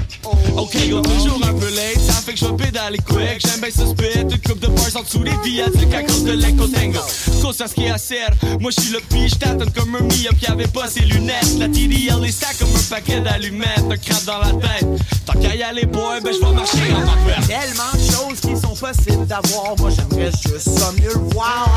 Ok, 0.56 0.78
go, 0.90 1.02
toujours 1.02 1.42
un 1.44 1.54
peu 1.54 1.70
late. 1.76 2.00
Ça 2.00 2.14
fait 2.22 2.34
que 2.34 2.40
je 2.40 2.46
J'aime 2.76 3.62
bien 3.62 3.70
ce 3.72 3.86
spit. 3.86 4.20
Une 4.20 4.42
coupe 4.42 4.60
de 4.60 4.68
bars 4.68 4.98
en 4.98 5.02
dessous 5.02 5.20
des 5.20 5.32
viaducs 5.46 5.94
à 5.94 6.04
cause 6.04 6.26
de 6.26 6.34
l'écho 6.34 6.68
tango. 6.68 7.00
Cause 7.42 7.62
à 7.62 7.68
ce 7.68 7.74
qui 7.74 7.86
est 7.86 7.92
à 7.92 7.98
serre. 7.98 8.32
Moi, 8.60 8.70
je 8.76 8.82
suis 8.82 8.92
le 8.92 9.00
pire. 9.00 9.30
J't'attends 9.30 9.72
comme 9.74 9.96
un 9.96 10.02
mi-up 10.02 10.38
qui 10.38 10.48
avait 10.48 10.68
pas 10.68 10.88
ses 10.88 11.02
lunettes. 11.02 11.58
La 11.58 11.70
TDL 11.70 12.26
est 12.26 12.32
stack 12.32 12.58
comme 12.60 12.76
un 12.76 12.90
paquet 12.90 13.22
d'allumettes. 13.22 13.86
Un 13.90 13.98
crabe 13.98 14.24
dans 14.26 14.40
la 14.40 14.68
tête. 14.68 14.88
Tant 15.26 15.40
qu'à 15.40 15.56
y 15.56 15.64
aller, 15.64 15.86
boy, 15.86 16.20
ben 16.22 16.34
je 16.34 16.46
vais 16.46 16.54
marcher 16.54 16.94
en 16.94 17.00
marque 17.00 17.48
Tellement 17.48 17.94
de 17.94 18.12
choses 18.12 18.40
qui 18.42 18.62
sont 18.62 18.76
possibles 18.76 19.26
d'avoir. 19.26 19.76
Moi, 19.80 19.90
j'aimerais 19.92 20.32
juste 20.32 20.78
ça 20.78 20.92
mieux 21.00 21.14
le 21.14 21.34
voir. 21.34 21.70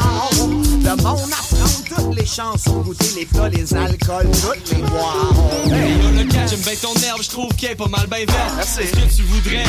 Le 0.42 1.02
monde 1.02 1.30
apprend 1.30 1.68
toutes 1.96 2.16
les 2.16 2.26
chansons, 2.26 2.80
goûter 2.80 3.06
les 3.16 3.26
plats, 3.26 3.48
les 3.48 3.72
alcools, 3.74 4.30
toutes 4.30 4.72
les 4.72 4.82
boire. 4.82 5.32
Hey, 5.66 6.16
le 6.16 6.24
gars, 6.24 6.46
j'aime 6.46 6.60
bien 6.60 6.74
ton 6.80 6.94
herbe, 7.02 7.22
je 7.22 7.28
trouve 7.28 7.54
qu'elle 7.54 7.72
est 7.72 7.76
pas 7.76 7.88
mal 7.88 8.06
bien 8.08 8.24
verte. 8.26 8.80
Est-ce 8.80 8.90
que 8.90 9.16
tu 9.16 9.22
voudrais 9.22 9.64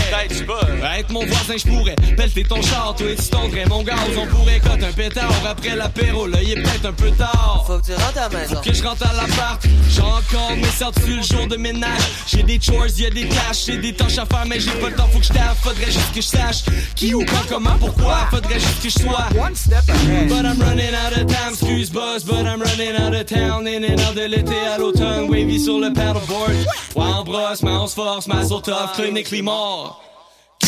être 0.98 1.10
mon 1.20 1.26
voisin, 1.26 1.56
je 1.58 1.68
pourrais 1.68 1.96
pelleter 2.16 2.44
ton 2.44 2.62
char, 2.62 2.96
toi 2.98 3.10
et 3.10 3.16
tu 3.16 3.28
tondrais 3.30 3.66
mon 3.66 3.84
gaz. 3.84 3.98
On 4.18 4.28
pourrait 4.28 4.60
coter 4.60 4.86
un 4.86 4.92
pétard 4.92 5.32
après 5.48 5.76
l'apéro, 5.76 6.28
là, 6.28 6.40
il 6.42 6.52
est 6.52 6.56
peut-être 6.62 6.86
un 6.86 6.94
peu 6.94 7.12
tard. 7.12 7.64
Faut 7.68 7.80
que 7.80 7.86
tu 7.86 7.94
rentres 7.94 8.18
à 8.18 8.30
la 8.30 8.40
maison. 8.40 8.56
Faut 8.56 8.62
que 8.62 8.74
je 8.74 8.84
rentre 8.84 9.08
à 9.08 9.14
l'appart, 9.14 9.62
j'ai 9.90 10.02
encore 10.02 10.56
mes 10.56 10.64
sorties 10.66 11.16
le 11.16 11.22
jour 11.22 11.48
de 11.48 11.58
ménage. 11.58 12.02
J'ai 12.28 12.44
des 12.44 12.60
chores, 12.60 12.88
y'a 12.98 13.10
des 13.10 13.28
tâches, 13.28 13.66
j'ai 13.66 13.78
des 13.78 13.94
tâches 13.94 14.18
à 14.18 14.26
faire, 14.26 14.46
mais 14.48 14.60
j'ai 14.60 14.72
pas 14.72 14.90
le 14.90 14.96
temps, 14.96 15.08
faut 15.12 15.20
que 15.20 15.26
je 15.26 15.34
taffe. 15.34 15.58
Faudrait 15.62 15.86
juste 15.86 16.14
que 16.14 16.22
je 16.22 16.28
sache 16.28 16.64
qui 16.96 17.14
ou 17.14 17.26
quand, 17.26 17.48
comment, 17.50 17.78
pourquoi. 17.80 18.28
Faudrait 18.32 18.60
juste 18.60 18.82
que 18.82 18.90
je 18.90 19.00
sois. 19.00 19.28
One 19.38 19.56
step 19.56 19.90
ahead. 19.90 20.30
But 20.30 20.46
I'm 20.46 20.60
running 20.62 20.94
out 20.94 21.18
of 21.18 21.28
time, 21.28 21.54
excuse 21.54 21.90
buzz, 21.90 22.24
but 22.24 22.46
I'm 22.46 22.62
running 22.62 22.96
out 22.96 23.14
of 23.14 23.26
town. 23.26 23.68
In 23.68 23.84
and 23.84 24.00
out 24.02 24.16
de 24.16 24.26
l'été 24.26 24.56
à 24.74 24.78
l'automne, 24.78 25.30
wavy 25.30 25.60
sur 25.60 25.80
le 25.80 25.92
paddleboard. 25.92 26.52
Ouais, 26.96 27.06
on 27.20 27.24
brosse, 27.24 27.62
mais 27.62 27.72
on 27.72 27.88
se 27.88 27.96
force, 27.96 28.28
mais 28.28 28.48
so 28.48 28.60
tough, 28.62 28.94
clinically 28.96 29.42
mort. 29.42 30.02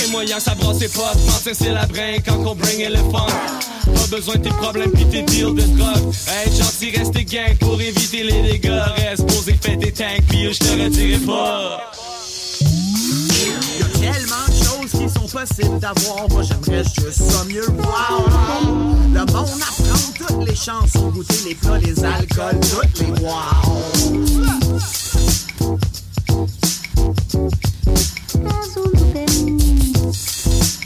Ces 0.01 0.09
moyens, 0.09 0.43
ça 0.43 0.55
brasse 0.55 0.79
ses 0.79 0.87
potes. 0.87 1.17
C'est 1.53 1.69
la 1.69 1.85
brinque 1.85 2.23
quand 2.25 2.37
on 2.45 2.55
bring 2.55 2.87
le. 2.89 2.97
Pas 3.11 3.27
besoin 4.09 4.35
de 4.35 4.41
tes 4.41 4.49
problèmes 4.49 4.91
pis 4.91 5.05
tes 5.05 5.21
deals 5.23 5.53
de 5.53 5.61
drogue. 5.77 6.13
Hey, 6.27 6.51
gentil, 6.57 6.91
reste 6.97 7.13
gang 7.29 7.55
pour 7.59 7.79
éviter 7.79 8.23
les 8.23 8.41
dégâts. 8.41 8.81
Reste 8.97 9.27
posé, 9.27 9.57
fais 9.61 9.77
tes 9.77 9.91
tanks 9.91 10.23
pis 10.29 10.53
je 10.53 10.59
te 10.59 10.83
retirerai 10.83 11.19
pas. 11.19 11.91
Y'a 14.01 14.11
tellement 14.13 14.47
de 14.47 14.53
choses 14.53 14.91
qui 14.91 15.09
sont 15.09 15.27
possibles 15.27 15.79
d'avoir. 15.79 16.29
Moi, 16.29 16.43
j'aimerais 16.43 16.83
juste 16.83 17.21
ça 17.21 17.43
mieux 17.45 17.67
voir. 17.67 18.25
Le 19.13 19.19
monde 19.19 19.19
apprend 19.21 19.45
toutes 20.17 20.47
les 20.47 20.55
chansons, 20.55 21.09
goûter 21.09 21.35
les 21.45 21.55
plats, 21.55 21.77
les 21.77 22.03
alcools, 22.03 22.59
toutes 22.59 22.99
les 22.99 23.11
boires. 23.21 23.61
Wow. 28.33 29.70
Thank 29.93 30.85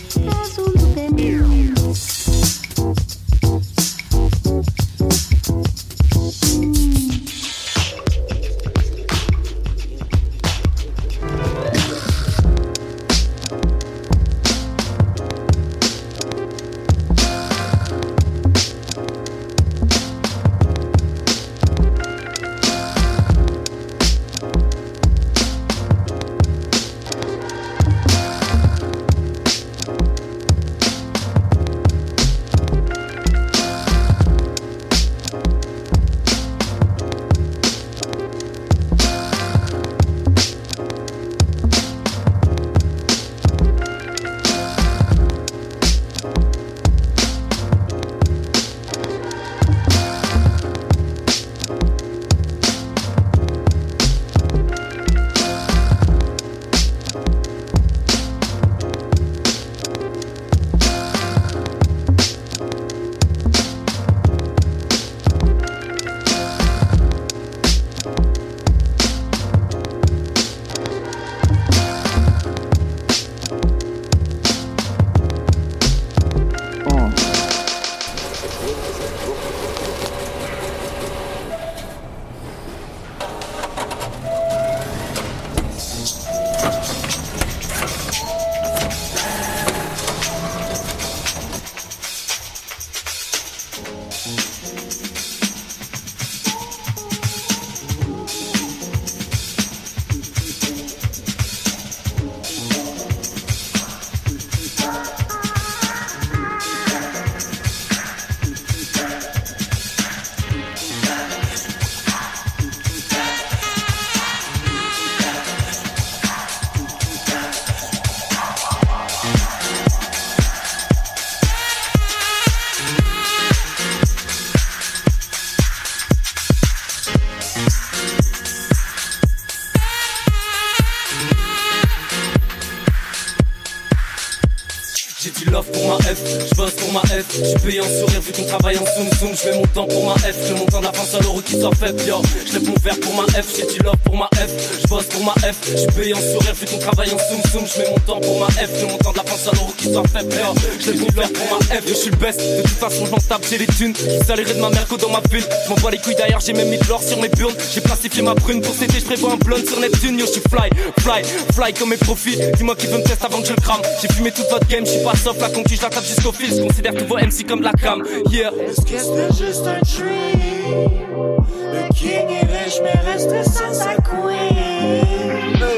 Je 137.42 137.58
payé 137.64 137.80
en 137.80 137.84
sourire 137.84 138.20
vu 138.20 138.32
qu'on 138.32 138.44
travaille 138.44 138.78
en 138.78 138.84
zoom 138.84 139.10
zoom, 139.20 139.36
je 139.36 139.56
mon 139.56 139.66
temps 139.66 139.86
pour 139.86 140.06
ma 140.06 140.14
F, 140.14 140.36
je 140.48 140.54
mon 140.54 140.66
temps 140.66 140.80
de 140.80 140.86
la 140.86 140.92
fin 140.92 141.04
seul 141.04 141.24
euro 141.24 141.40
qui 141.40 141.60
sort 141.60 141.74
faible, 141.74 142.02
yo, 142.06 142.22
je 142.52 142.58
mon 142.58 142.74
verre 142.82 142.98
pour 143.00 143.14
ma 143.14 143.26
F, 143.26 143.46
j'ai 143.56 143.66
du 143.66 143.78
love 143.82 143.96
pour 144.04 144.16
ma 144.16 144.28
F, 144.34 144.50
je 144.82 144.86
bosse 144.88 145.06
pour 145.06 145.24
ma 145.24 145.32
F, 145.32 145.56
je 145.66 145.86
payé 145.94 146.14
en 146.14 146.20
sourire 146.20 146.54
vu 146.54 146.66
qu'on 146.66 146.78
travaille 146.78 147.12
en 147.12 147.18
zoom 147.18 147.42
zoom, 147.52 147.64
je 147.66 147.90
mon 147.90 147.98
temps 148.06 148.20
pour 148.20 148.40
ma 148.40 148.46
F, 148.46 148.70
je 148.80 148.86
mon 148.86 148.98
temps 148.98 149.12
de 149.12 149.18
la 149.18 149.24
fin 149.24 149.36
seul 149.36 149.54
euro 149.56 149.72
qui 149.76 149.92
sort 149.92 150.06
faible, 150.12 150.34
yo, 150.34 150.54
je 150.80 150.92
mon 150.92 151.08
verre 151.08 151.32
pour 151.32 151.58
ma 151.58 151.76
F, 151.76 151.82
je 151.86 151.94
suis 151.94 152.10
le 152.10 152.16
best, 152.16 152.40
de 152.40 152.62
toute 152.62 152.70
façon 152.78 153.06
j'en 153.06 153.18
tape, 153.18 153.44
j'ai 153.48 153.58
les 153.58 153.66
thunes, 153.66 153.94
je 153.96 154.54
de 154.54 154.60
ma 154.60 154.70
mère 154.70 154.86
que 154.86 154.94
dans 154.96 155.10
ma 155.10 155.20
ville, 155.30 155.44
je 155.68 155.90
les 155.90 155.98
couilles 155.98 156.14
d'ailleurs, 156.14 156.40
j'ai 156.40 156.52
même 156.52 156.68
mis 156.68 156.78
de 156.78 156.88
l'or 156.88 157.02
sur 157.02 157.20
mes 157.20 157.28
burnes, 157.28 157.54
j'ai 157.74 157.80
plastifié 157.80 158.22
ma 158.22 158.34
prune 158.34 158.60
pour 158.60 158.74
céder, 158.74 158.98
je 158.98 159.04
prévois 159.04 159.32
un 159.32 159.36
blonde 159.36 159.66
sur 159.66 159.78
Neptune, 159.80 160.18
yo, 160.18 160.26
je 160.26 160.32
suis 160.32 160.42
fly, 160.48 160.70
fly, 161.00 161.22
fly 161.54 161.72
comme 161.74 161.90
mes 161.90 161.96
profits, 161.96 162.38
dis-moi 162.56 162.74
qui 162.76 162.86
veut 162.86 162.98
me 162.98 163.04
tester 163.04 163.26
avant 163.26 163.40
que 163.40 163.48
je 163.48 163.52
le 163.52 163.60
crame, 163.60 163.82
j'ai 164.00 164.08
fumé 164.08 164.30
toute 164.30 164.48
votre 164.50 164.66
game, 164.68 164.86
je 164.86 164.92
suis 164.92 165.04
pas 165.04 165.16
soft, 165.16 165.40
la 165.40 165.48
conquise, 165.48 165.80
je 165.80 166.06
jusqu'au 166.06 166.32
fil, 166.32 166.50
je 166.50 166.62
considère 166.62 166.94
tous 166.94 167.06
vos 167.06 167.18
MC 167.26 167.44
comme 167.44 167.62
la 167.62 167.72
cam, 167.72 168.04
yeah. 168.30 168.52
Est-ce 168.52 168.82
que 168.82 168.98
c'était 168.98 169.44
juste 169.44 169.66
un 169.66 169.80
dream? 169.80 171.44
Le 171.72 171.92
king 171.92 172.28
est 172.30 172.46
riche, 172.46 172.78
mais 172.84 172.92
reste 173.10 173.50
sans 173.50 173.74
sa 173.74 173.96
queen. 173.96 175.75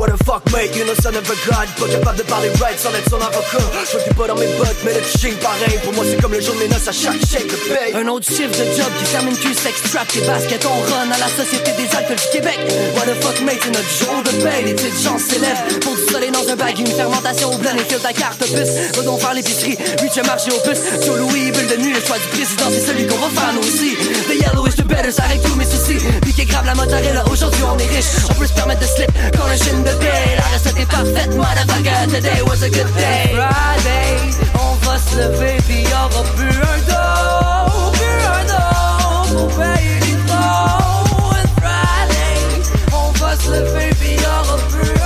What 0.00 0.16
the 0.16 0.24
fuck 0.24 0.40
mate, 0.50 0.72
you 0.74 0.86
know 0.88 0.94
son 0.94 1.12
of 1.12 1.28
a 1.28 1.36
god 1.44 1.68
Pas 1.76 1.88
capable 1.92 2.16
de 2.16 2.22
parler 2.22 2.48
right 2.56 2.80
sans 2.80 2.88
être 2.96 3.10
son 3.10 3.20
avocat 3.20 3.60
Je 3.92 4.08
du 4.08 4.14
pas 4.16 4.28
dans 4.28 4.34
mes 4.34 4.48
bottes, 4.56 4.80
mais 4.82 4.94
le 4.94 5.04
ching 5.04 5.36
pareil. 5.44 5.76
Pour 5.84 5.92
moi 5.92 6.06
c'est 6.08 6.16
comme 6.22 6.32
le 6.32 6.40
jour 6.40 6.54
de 6.54 6.60
mes 6.60 6.68
noces 6.68 6.88
à 6.88 6.92
chaque 6.92 7.20
chèque 7.20 7.52
de 7.52 7.60
paye 7.68 7.92
Un 7.92 8.08
autre 8.08 8.24
chiffre 8.24 8.48
de 8.48 8.64
job 8.72 8.88
qui 8.96 9.04
termine 9.12 9.36
cul 9.36 9.52
sex 9.52 9.76
trap 9.92 10.08
Tes 10.08 10.24
baskets 10.24 10.64
on 10.64 10.80
run 10.88 11.10
à 11.12 11.18
la 11.20 11.28
société 11.28 11.72
des 11.76 11.84
alcools 11.94 12.16
du 12.16 12.30
Québec. 12.32 12.58
What 12.96 13.12
the 13.12 13.16
fuck 13.20 13.40
mate, 13.44 13.60
c'est 13.60 13.76
notre 13.76 13.92
jour 13.92 14.22
de 14.24 14.32
paye 14.40 14.64
Les 14.64 14.72
petites 14.72 15.02
gens 15.04 15.18
s'élèvent 15.18 15.78
pour 15.84 15.94
du 15.94 16.02
soleil 16.08 16.30
dans 16.30 16.48
un 16.48 16.56
bag 16.56 16.78
Une 16.80 16.86
fermentation 16.86 17.52
au 17.52 17.58
blanc 17.58 17.76
et 17.76 17.84
fil 17.84 18.00
ta 18.00 18.14
carte 18.14 18.40
puce 18.40 18.96
Va 18.96 19.02
donc 19.02 19.20
faire 19.20 19.34
l'épicerie, 19.34 19.76
huitième 20.00 20.24
marché 20.24 20.48
au 20.50 20.60
puce 20.64 20.80
Sur 21.04 21.16
Louis, 21.16 21.52
bulle 21.52 21.68
de 21.68 21.76
nuit, 21.76 21.92
le 21.92 22.00
choix 22.00 22.16
du 22.16 22.28
président 22.32 22.72
C'est 22.72 22.86
celui 22.88 23.06
qu'on 23.06 23.20
va 23.20 23.52
nous 23.52 23.60
aussi. 23.68 23.92
The 24.32 24.40
yellow 24.40 24.64
better, 24.90 25.22
règle 25.22 25.42
tous 25.44 25.54
mes 25.56 25.64
soucis. 25.64 25.98
Piqué 26.22 26.44
grave 26.44 26.66
la 26.66 26.74
mozzarella, 26.74 27.24
aujourd'hui 27.30 27.62
on 27.62 27.78
est 27.78 27.86
riche. 27.86 28.06
On 28.28 28.34
peut 28.34 28.46
se 28.46 28.52
permettre 28.52 28.80
de 28.80 28.86
slip 28.86 29.10
quand 29.36 29.46
le 29.46 29.56
chine 29.56 29.82
de 29.82 29.92
paix 30.02 30.36
La 30.36 30.44
recette 30.54 30.78
est 30.78 30.90
parfaite, 30.90 31.34
motherfucker 31.34 32.06
Today 32.12 32.42
was 32.42 32.62
a 32.62 32.70
good 32.70 32.92
day. 32.96 33.32
Friday, 33.32 34.16
on 34.54 34.74
va 34.86 34.98
se 34.98 35.16
lever 35.16 35.56
pis 35.66 35.82
y'aura 35.88 36.22
plus 36.36 36.48
un 36.48 36.78
dos, 36.90 37.92
plus 37.92 38.20
un 38.36 38.44
dos 38.50 39.36
pour 39.36 39.48
payer 39.56 40.00
les. 40.00 40.10
And 41.32 41.48
Friday, 41.60 42.38
on 42.92 43.10
va 43.18 43.36
se 43.36 43.50
lever 43.50 43.90
pis 44.00 44.16
y'aura 44.22 44.56
plus 44.70 44.99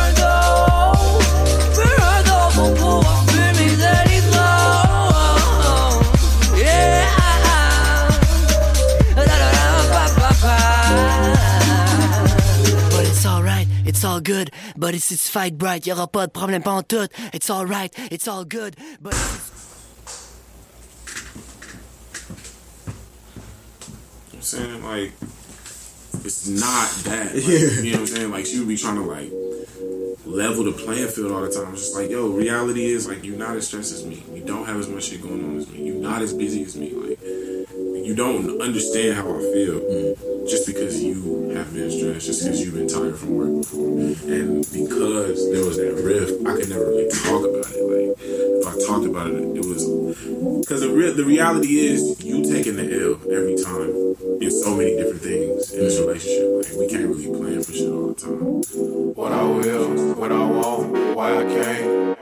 it's 13.85 14.05
all 14.05 14.20
good 14.20 14.51
But 14.76 14.95
it's 14.95 15.11
it's 15.12 15.28
fight 15.28 15.57
bright, 15.59 15.87
y'aura 15.87 16.07
pas 16.07 16.26
de 16.26 16.32
problème 16.32 16.62
pas 16.62 16.72
en 16.72 16.82
tout 16.82 17.09
It's 17.32 17.51
alright, 17.51 17.93
it's 18.11 18.28
all 18.28 18.45
good 18.45 18.76
But 19.01 19.14
it's 19.14 19.53
I'm 24.32 24.43
saying 24.43 24.82
like 24.82 25.12
it's 26.24 26.49
not 26.49 26.89
that. 27.05 27.35
Like, 27.35 27.45
You 27.45 27.93
know 27.93 28.01
what 28.01 28.01
I'm 28.01 28.07
saying? 28.07 28.30
Like 28.30 28.47
she 28.47 28.59
would 28.59 28.68
be 28.68 28.76
trying 28.76 28.97
to 28.97 29.03
like 29.03 29.30
level 30.24 30.64
the 30.64 30.72
playing 30.72 31.09
field 31.09 31.32
all 31.32 31.43
the 31.43 31.51
time. 31.51 31.72
It's 31.74 31.82
just 31.82 31.95
like, 31.95 32.11
yo, 32.11 32.28
reality 32.28 32.87
is 32.87 33.07
like 33.07 33.24
you're 33.24 33.37
not 33.37 33.57
as 33.57 33.66
stressed 33.66 33.93
as 33.93 34.05
me. 34.05 34.22
You 34.32 34.43
don't 34.43 34.64
have 34.66 34.78
as 34.78 34.89
much 34.89 35.05
shit 35.05 35.22
going 35.22 35.45
on 35.45 35.59
as 35.59 35.68
me. 35.68 35.87
You're 35.87 36.01
not 36.01 36.22
as 36.22 36.32
busy 36.32 36.62
as 36.64 36.76
me. 36.76 36.93
Like 36.93 37.18
you 38.05 38.15
don't 38.15 38.61
understand 38.61 39.17
how 39.17 39.35
I 39.35 39.41
feel 39.41 39.81
just 40.47 40.67
because 40.67 41.03
you 41.03 41.49
have 41.57 41.73
been 41.73 41.91
stressed, 41.91 42.27
just 42.27 42.45
because 42.45 42.61
you've 42.61 42.75
been 42.75 42.87
tired 42.87 43.17
from 43.17 43.35
work 43.35 43.63
before. 43.63 43.99
And 44.29 44.61
because 44.73 45.51
there 45.51 45.65
was 45.65 45.79
that 45.79 45.95
rift, 46.05 46.47
I 46.47 46.53
could 46.53 46.69
never 46.69 46.85
really 46.85 47.09
talk 47.09 47.41
about 47.41 47.73
it. 47.73 47.81
Like 47.81 48.19
if 48.21 48.67
I 48.67 48.87
talked 48.87 49.07
about 49.07 49.29
it, 49.29 49.43
it 49.57 49.65
was 49.65 49.89
because 50.61 50.83
the, 50.83 50.91
re- 50.91 51.13
the 51.13 51.25
reality 51.25 51.81
is 51.81 52.23
you 52.23 52.45
taking 52.45 52.77
the 52.77 52.85
L 52.93 53.15
every 53.33 53.57
time 53.57 53.89
in 54.41 54.51
so 54.51 54.77
many 54.77 54.97
different 54.97 55.23
things 55.23 55.73
in 55.73 55.81
this 55.81 55.99
relationship. 55.99 56.45
Like 56.61 56.79
we 56.79 56.89
can't 56.89 57.09
really 57.09 57.27
plan 57.27 57.63
for 57.63 57.73
shit 57.73 57.89
all 57.89 58.09
the 58.09 58.21
time. 58.21 59.15
What 59.15 59.33
I 59.33 59.43
will, 59.43 60.15
what 60.15 60.31
I 60.31 60.45
won't, 60.45 61.17
why 61.17 61.39
I 61.39 61.45
can't. 61.45 62.19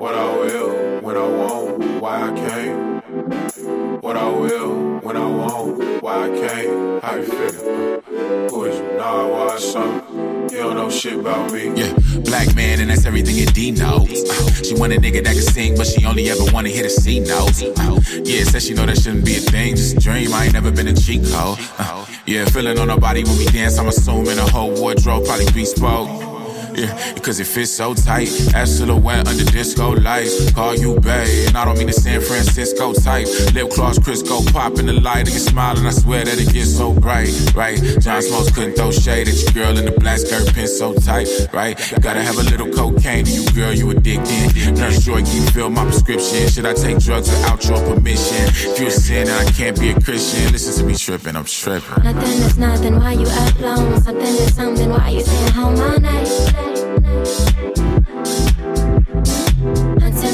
What 0.00 0.14
I 0.14 0.36
will, 0.36 1.00
what 1.00 1.16
I 1.16 1.26
won't, 1.26 2.00
why 2.00 2.22
I 2.22 2.34
can't. 2.34 2.89
What 3.10 4.16
I 4.16 4.28
will, 4.30 5.00
when 5.00 5.16
I 5.16 5.26
won't, 5.26 6.00
why 6.00 6.26
I 6.26 6.28
can't. 6.28 7.02
How 7.02 7.16
you 7.16 7.24
feel? 7.24 8.02
Who 8.50 8.64
is 8.66 8.78
you? 8.78 8.96
Nah, 8.98 9.26
why 9.26 9.58
something? 9.58 10.48
You 10.50 10.58
don't 10.58 10.76
know 10.76 10.90
shit 10.90 11.18
about 11.18 11.52
me. 11.52 11.72
Yeah, 11.74 11.92
black 12.24 12.54
man, 12.54 12.78
and 12.78 12.88
that's 12.88 13.04
everything 13.06 13.34
your 13.34 13.46
D 13.46 13.72
knows. 13.72 14.30
Uh, 14.30 14.52
she 14.62 14.74
want 14.76 14.92
a 14.92 14.96
nigga 14.96 15.24
that 15.24 15.32
can 15.32 15.42
sing, 15.42 15.76
but 15.76 15.88
she 15.88 16.06
only 16.06 16.30
ever 16.30 16.44
wanna 16.52 16.68
hit 16.68 16.86
a 16.86 16.90
C 16.90 17.18
notes. 17.18 17.62
Uh, 17.62 18.00
yeah, 18.22 18.44
said 18.44 18.62
she 18.62 18.74
know 18.74 18.86
that 18.86 18.98
shouldn't 18.98 19.24
be 19.24 19.34
a 19.34 19.40
thing, 19.40 19.74
just 19.74 19.96
a 19.96 19.98
dream. 19.98 20.32
I 20.32 20.44
ain't 20.44 20.52
never 20.52 20.70
been 20.70 20.86
a 20.86 20.94
cheat 20.94 21.24
code. 21.32 21.58
Uh, 21.78 22.06
yeah, 22.26 22.44
feeling 22.44 22.78
on 22.78 22.90
her 22.90 23.00
body 23.00 23.24
when 23.24 23.36
we 23.38 23.46
dance, 23.46 23.76
I'm 23.76 23.88
assuming 23.88 24.36
the 24.36 24.48
whole 24.48 24.72
wardrobe 24.80 25.26
probably 25.26 25.50
bespoke. 25.50 26.29
Yeah, 26.74 27.14
because 27.14 27.40
it 27.40 27.46
fits 27.46 27.70
so 27.70 27.94
tight. 27.94 28.28
Ass 28.54 28.70
silhouette 28.70 29.26
under 29.28 29.44
disco 29.44 29.90
lights. 29.92 30.52
Call 30.52 30.74
you 30.74 30.98
bae, 31.00 31.26
and 31.48 31.56
I 31.56 31.64
don't 31.64 31.78
mean 31.78 31.88
the 31.88 31.92
San 31.92 32.20
Francisco 32.20 32.92
type. 32.92 33.26
Lip 33.54 33.70
gloss, 33.74 33.98
Crisco 33.98 34.40
pop 34.52 34.78
in 34.78 34.86
the 34.86 34.92
light, 34.92 35.26
and 35.26 35.30
you 35.30 35.38
smiling. 35.40 35.86
I 35.86 35.90
swear 35.90 36.24
that 36.24 36.38
it 36.38 36.52
gets 36.52 36.76
so 36.76 36.92
bright, 36.92 37.30
right? 37.54 37.78
John 38.00 38.22
Smokes 38.22 38.52
couldn't 38.52 38.74
throw 38.74 38.90
shade 38.90 39.28
at 39.28 39.34
your 39.42 39.52
girl 39.52 39.78
in 39.78 39.84
the 39.84 39.92
black 39.92 40.18
skirt, 40.18 40.52
pin 40.54 40.68
so 40.68 40.94
tight, 40.94 41.28
right? 41.52 41.76
Gotta 42.00 42.22
have 42.22 42.38
a 42.38 42.42
little 42.42 42.68
cocaine 42.68 43.24
to 43.24 43.30
you, 43.30 43.44
girl, 43.52 43.72
you 43.72 43.90
addicted. 43.90 44.78
Nurse 44.78 45.04
Joy, 45.04 45.22
can 45.22 45.42
you 45.42 45.46
fill 45.50 45.70
my 45.70 45.84
prescription? 45.84 46.48
Should 46.48 46.66
I 46.66 46.74
take 46.74 46.98
drugs 46.98 47.28
without 47.28 47.64
your 47.66 47.78
permission? 47.84 48.46
If 48.48 48.80
you 48.80 48.86
a 48.86 48.90
sin 48.90 49.28
and 49.28 49.48
I 49.48 49.50
can't 49.52 49.78
be 49.78 49.90
a 49.90 50.00
Christian, 50.00 50.52
listen 50.52 50.78
to 50.80 50.84
me 50.84 50.94
tripping, 50.94 51.36
I'm 51.36 51.44
tripping. 51.44 52.04
Nothing 52.04 52.42
is 52.42 52.58
nothing, 52.58 52.98
why 52.98 53.12
you 53.12 53.26
up 53.26 53.58
alone? 53.58 54.00
Something 54.02 54.22
is 54.22 54.54
something, 54.54 54.90
why 54.90 55.10
you 55.10 55.20
staying 55.20 55.52
home 55.52 55.80
all 55.80 56.00
night? 56.00 56.69
Hunting 56.90 57.04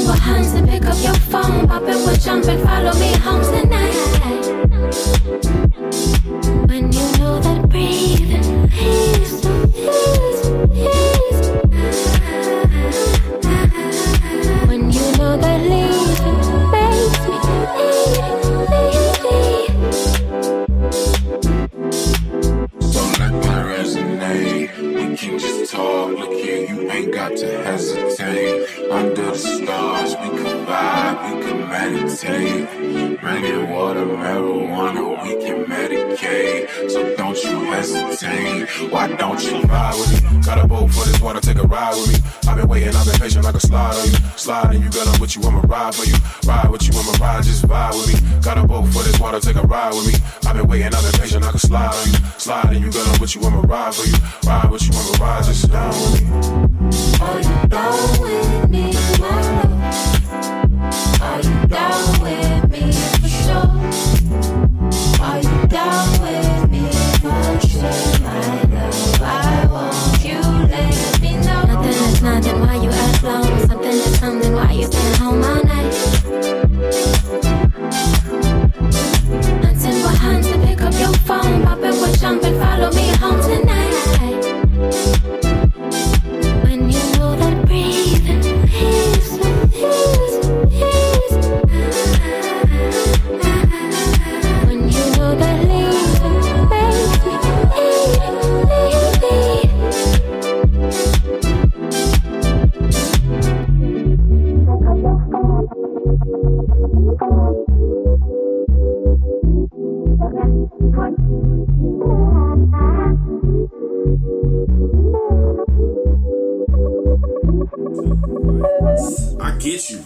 for 0.07 0.19
hands 0.19 0.53
and 0.53 0.67
pick 0.67 0.85
up 0.85 0.97
your 1.03 1.13
phone. 1.13 1.67
Pop 1.67 1.83
it 1.83 2.07
with 2.07 2.23
jump 2.23 2.45
and 2.45 2.63
follow 2.63 2.93
me 2.93 3.13
home 3.17 3.43
tonight. 3.43 4.46
On 52.49 52.81
you. 52.81 52.81
Sliding, 52.81 52.81
you 52.83 52.91
girl, 52.91 53.13
I'm 53.13 53.21
with 53.21 53.35
you, 53.35 53.41
I'ma 53.43 53.61
ride 53.61 53.95
for 53.95 54.07
you. 54.07 54.16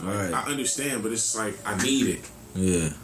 Like 0.04 0.34
I 0.34 0.52
understand, 0.52 1.04
but 1.04 1.12
it's 1.12 1.36
like 1.36 1.56
I 1.66 1.76
need 1.84 2.08
it. 2.08 2.30
Yeah. 2.56 2.90
And 2.90 2.96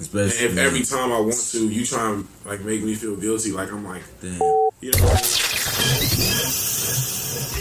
Especially 0.00 0.46
if 0.46 0.56
every 0.58 0.82
time 0.82 1.12
I 1.12 1.20
want 1.20 1.34
to, 1.52 1.68
you 1.68 1.84
try 1.86 2.12
and 2.12 2.26
like 2.44 2.60
make 2.64 2.82
me 2.82 2.94
feel 2.94 3.16
guilty, 3.16 3.52
like 3.52 3.72
I'm 3.72 3.84
like, 3.84 4.02
Damn. 4.20 4.32
you 4.80 4.92
know. 4.92 5.04
what 5.04 5.22
I 5.22 6.16
mean? 6.18 7.56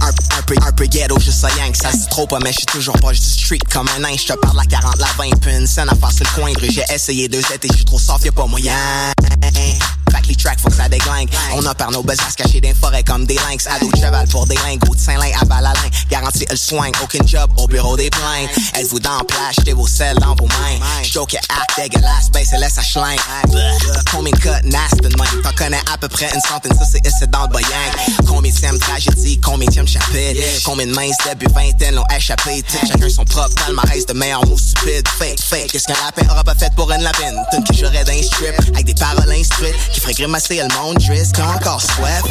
Un, 0.00 0.08
un 0.38 0.42
peu, 0.42 0.54
un 0.66 0.72
peu 0.72 0.86
ghetto, 0.86 1.18
juste 1.20 1.40
ça 1.40 1.48
yank, 1.56 1.76
ça 1.76 1.90
se 1.90 1.96
dit 1.98 2.06
trop 2.08 2.26
pas, 2.26 2.38
mais 2.42 2.50
je 2.52 2.58
suis 2.58 2.66
toujours 2.66 2.96
pas, 2.98 3.12
je 3.12 3.20
dis 3.20 3.30
street 3.30 3.58
comme 3.72 3.88
un 3.96 4.00
nain, 4.00 4.16
je 4.16 4.26
te 4.32 4.38
parle 4.38 4.56
la 4.56 4.64
40, 4.64 4.98
la 4.98 5.06
20, 5.18 5.40
puis 5.40 5.54
une 5.54 5.66
scène 5.66 5.88
à 5.90 5.94
faire 5.94 6.12
sur 6.12 6.24
le 6.24 6.40
coin 6.40 6.52
de 6.52 6.58
rue. 6.58 6.70
j'ai 6.70 6.84
essayé 6.92 7.28
deux 7.28 7.42
étés, 7.52 7.68
je 7.70 7.76
suis 7.76 7.84
trop 7.84 7.98
soft, 7.98 8.24
y'a 8.24 8.32
pas 8.32 8.46
moyen. 8.46 9.12
Les 10.28 10.36
tracks, 10.36 10.60
faut 10.60 10.68
que 10.68 10.76
ça 10.76 10.88
déglingue. 10.88 11.30
On 11.54 11.64
a 11.64 11.74
par 11.74 11.90
nos 11.90 12.02
cachés 12.02 12.60
dans 12.60 12.68
les 12.68 12.74
forêts 12.74 13.02
comme 13.02 13.24
des 13.24 13.34
lynx. 13.34 13.66
Ado 13.66 13.90
de 13.90 13.96
cheval 13.96 14.28
pour 14.28 14.46
des 14.46 14.56
lingots 14.56 14.94
de 14.94 15.00
Saint-Lin 15.00 15.30
à 15.40 15.44
Balalin. 15.46 15.72
Garantie 16.10 16.46
le 16.50 16.56
soin, 16.56 16.90
aucun 17.02 17.24
job 17.26 17.50
au 17.56 17.66
bureau 17.66 17.96
des 17.96 18.10
plaintes. 18.10 18.50
Êtes-vous 18.74 19.00
dans 19.00 19.16
la 19.16 19.24
plage, 19.24 19.54
jetez 19.58 19.72
vos 19.72 19.86
selles 19.86 20.18
dans 20.18 20.34
vos 20.34 20.46
mains. 20.46 20.78
J'joke 21.02 21.34
act 21.34 21.78
dégueulasse, 21.78 22.30
ben 22.30 22.44
c'est 22.48 22.58
laisse 22.58 22.76
à 22.76 22.82
schlingue. 22.82 23.18
Combien 24.12 24.32
de 24.32 24.38
cut 24.38 24.50
nasty 24.64 25.00
de? 25.00 25.08
T'en 25.42 25.52
connais 25.52 25.80
à 25.92 25.96
peu 25.98 26.08
près 26.08 26.28
une 26.34 26.40
centaine, 26.40 26.76
ça 26.76 26.84
c'est 26.84 27.06
ici 27.06 27.26
dans 27.28 27.42
le 27.42 27.48
boyang. 27.48 27.68
Combien 28.26 28.52
de 28.52 28.78
tragédie, 28.78 29.40
combien 29.40 29.68
de 29.68 29.88
chapitre? 29.88 30.62
Combien 30.64 30.86
de 30.86 30.92
mains 30.92 31.10
début 31.26 31.52
vingtaine 31.54 31.94
l'ont 31.94 32.06
échappé? 32.14 32.62
Chacun 32.86 33.08
son 33.08 33.24
propre 33.24 33.54
palmarès 33.54 34.04
de 34.04 34.12
meilleurs 34.12 34.46
mots 34.46 34.58
stupides. 34.58 35.08
Fake, 35.08 35.40
fake, 35.40 35.72
qu'est-ce 35.72 35.86
qu'un 35.86 35.94
rappeur 35.94 36.26
aura 36.30 36.44
pas 36.44 36.54
fait 36.54 36.72
pour 36.74 36.90
une 36.92 37.02
lapine? 37.02 37.42
T'une 37.50 37.64
que 37.64 37.74
j'aurais 37.74 38.04
d'un 38.04 38.22
strip, 38.22 38.54
avec 38.74 38.84
des 38.84 38.94
paroles 38.94 39.32
instruites, 39.32 39.74
qui 39.92 40.00
ferait 40.00 40.14
grimacer 40.18 40.56
le 40.56 40.74
monde 40.76 40.98
triste, 40.98 41.36
qui 41.36 41.40
a 41.40 41.50
encore 41.50 41.80
soif. 41.80 42.22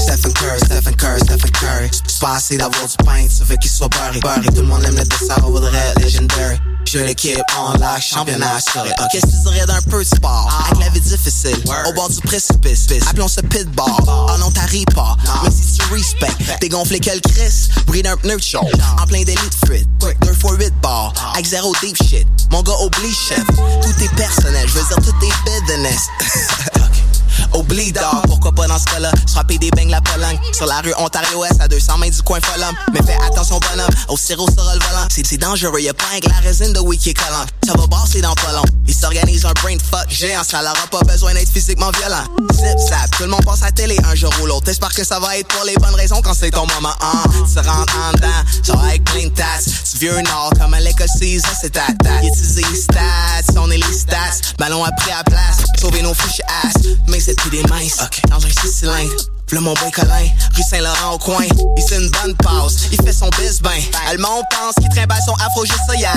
Stephen 0.00 0.32
Curry, 0.32 0.58
Stephen 0.64 0.96
Curry, 0.96 1.20
Stephen 1.20 1.50
Curry. 1.52 1.90
C'est 1.92 2.18
pas 2.18 2.34
assez 2.34 2.56
d'avoir 2.56 2.88
du 2.88 2.96
pain, 3.04 3.24
tu 3.28 3.44
veux 3.44 3.56
qu'il 3.56 3.70
soit 3.70 3.88
beurré, 3.88 4.18
beurré. 4.18 4.46
Tout 4.48 4.62
le 4.62 4.64
monde 4.64 4.82
aime 4.84 4.96
le 4.96 5.44
on 5.44 5.50
voudrait 5.50 5.94
legendary. 6.02 6.58
J'ai 6.86 7.04
l'équipe 7.04 7.38
en 7.56 7.74
live, 7.74 8.00
championnat 8.00 8.56
assuré. 8.56 8.90
Ok, 8.98 9.06
qu'est-ce 9.12 9.26
que 9.26 9.30
tu 9.30 9.52
dirais 9.52 9.66
d'un 9.66 9.80
peu 9.82 9.98
de 10.00 10.08
sport? 10.08 10.66
Avec 10.66 10.84
la 10.84 10.90
vie 10.90 11.00
difficile, 11.00 11.56
au 11.88 11.92
bord 11.92 12.08
du 12.08 12.20
précipice. 12.20 12.86
Appelons 13.08 13.28
ce 13.28 13.40
pitball. 13.42 13.86
Oh 14.08 14.26
non, 14.40 14.50
t'arrives 14.50 14.84
pas. 14.94 15.16
Mais 15.44 15.50
si 15.50 15.78
tu 15.78 15.94
respect, 15.94 16.32
t'es 16.60 16.68
gonflé 16.68 16.98
que 16.98 17.10
le 17.10 17.20
Chris. 17.20 17.68
Bris 17.86 18.02
d'un 18.02 18.16
pneu 18.16 18.36
de 18.36 18.42
show. 18.42 18.60
En 19.00 19.06
plein 19.06 19.22
délit 19.22 19.34
de 19.34 19.66
fuite. 19.68 19.88
2 20.00 20.08
x 20.08 20.38
8 20.42 20.74
bars. 20.82 21.12
Avec 21.34 21.46
zéro 21.46 21.72
deep 21.80 21.96
shit. 21.96 22.26
Mon 22.50 22.62
gars 22.62 22.76
oublie 22.82 23.14
chef. 23.14 23.44
Tout 23.46 24.02
est 24.02 24.14
personnel, 24.16 24.66
je 24.68 24.74
veux 24.74 24.84
dire 24.84 24.96
tout 24.96 25.26
est 25.26 25.60
business. 25.60 26.08
Oublie 27.54 27.92
d'or, 27.92 28.22
pourquoi 28.26 28.52
pas 28.52 28.66
dans 28.66 28.78
ce 28.78 28.84
cas-là? 28.84 29.10
Frapper 29.28 29.58
des 29.58 29.70
beignes 29.70 29.90
la 29.90 30.00
Pologne 30.00 30.38
Sur 30.52 30.66
la 30.66 30.80
rue 30.80 30.94
Ontario-Ouest 30.98 31.60
à 31.60 31.68
200 31.68 31.98
mètres 31.98 32.16
du 32.16 32.22
coin 32.22 32.38
Folum 32.42 32.74
Mais 32.92 33.00
fais 33.02 33.18
attention 33.26 33.58
bonhomme, 33.70 33.94
au 34.08 34.16
sirop 34.16 34.46
sera 34.50 34.74
le 34.74 34.80
volant. 34.80 35.06
C'est 35.10 35.36
dangereux, 35.38 35.80
y'a 35.80 35.94
pas 35.94 36.04
que 36.22 36.28
la 36.28 36.36
résine 36.36 36.72
de 36.72 36.80
wiki 36.80 37.14
collant. 37.14 37.44
Ça 37.66 37.72
va 37.76 37.86
brasser 37.86 38.20
dans 38.20 38.34
pas 38.34 38.52
long. 38.52 38.62
Ils 38.86 38.94
s'organisent 38.94 39.44
un 39.44 39.52
brain 39.52 39.76
fuck 39.78 40.08
géant. 40.08 40.44
Ça 40.44 40.62
leur 40.62 40.72
a 40.72 40.86
pas 40.86 41.00
besoin 41.00 41.34
d'être 41.34 41.50
physiquement 41.50 41.90
violent. 41.98 42.24
Zip 42.52 42.78
zap, 42.88 43.10
tout 43.16 43.24
le 43.24 43.28
monde 43.28 43.44
passe 43.44 43.62
à 43.62 43.72
télé 43.72 43.96
un 44.04 44.14
jour 44.14 44.32
ou 44.42 44.46
l'autre. 44.46 44.64
T'espères 44.66 44.94
que 44.94 45.04
ça 45.04 45.18
va 45.18 45.36
être 45.36 45.48
pour 45.48 45.64
les 45.64 45.74
bonnes 45.74 45.94
raisons 45.94 46.20
quand 46.22 46.34
c'est 46.34 46.50
ton 46.50 46.66
moment 46.66 46.94
hein. 47.00 47.22
Tu 47.52 47.58
rentres 47.58 47.96
en 47.98 48.12
dedans, 48.12 48.28
genre 48.62 48.84
avec 48.84 49.04
plein 49.04 49.26
de 49.26 49.32
Tu 49.32 49.98
vieux 49.98 50.20
nord 50.22 50.52
comme 50.60 50.74
à 50.74 50.80
l'école 50.80 51.08
6, 51.08 51.40
ça 51.40 51.48
c'est 51.60 51.70
ta 51.70 51.86
tête 51.86 52.24
Utiliser 52.24 52.62
les 52.70 52.76
stats, 52.76 53.60
on 53.60 53.70
est 53.70 53.76
les 53.76 53.92
stats. 53.92 54.54
Ballon 54.58 54.84
après 54.84 55.12
à 55.12 55.24
place, 55.24 55.64
sauver 55.80 56.02
nos 56.02 56.14
fiches 56.14 56.42
ass 56.64 56.82
c'est 57.26 57.34
plus 57.40 57.50
des 57.50 57.62
minces, 57.64 57.98
dans 58.30 58.36
un 58.36 58.48
6 58.48 58.70
cylindres 58.70 59.10
V'là 59.50 59.60
mon 59.60 59.74
boy 59.74 59.90
Colin, 59.90 60.28
rue 60.54 60.62
Saint-Laurent 60.62 61.14
au 61.14 61.18
coin 61.18 61.42
Il 61.76 61.82
fait 61.82 61.96
une 61.96 62.08
bonne 62.10 62.36
pause, 62.36 62.86
il 62.92 63.02
fait 63.02 63.12
son 63.12 63.28
bis 63.30 63.60
ben 63.60 63.70
Le 64.12 64.18
monde 64.18 64.44
pense 64.48 64.76
qu'il 64.76 64.88
trimballe 64.90 65.20
son 65.26 65.34
afro 65.44 65.64
juste 65.64 65.80
ça 65.88 65.96
y'a 65.96 66.12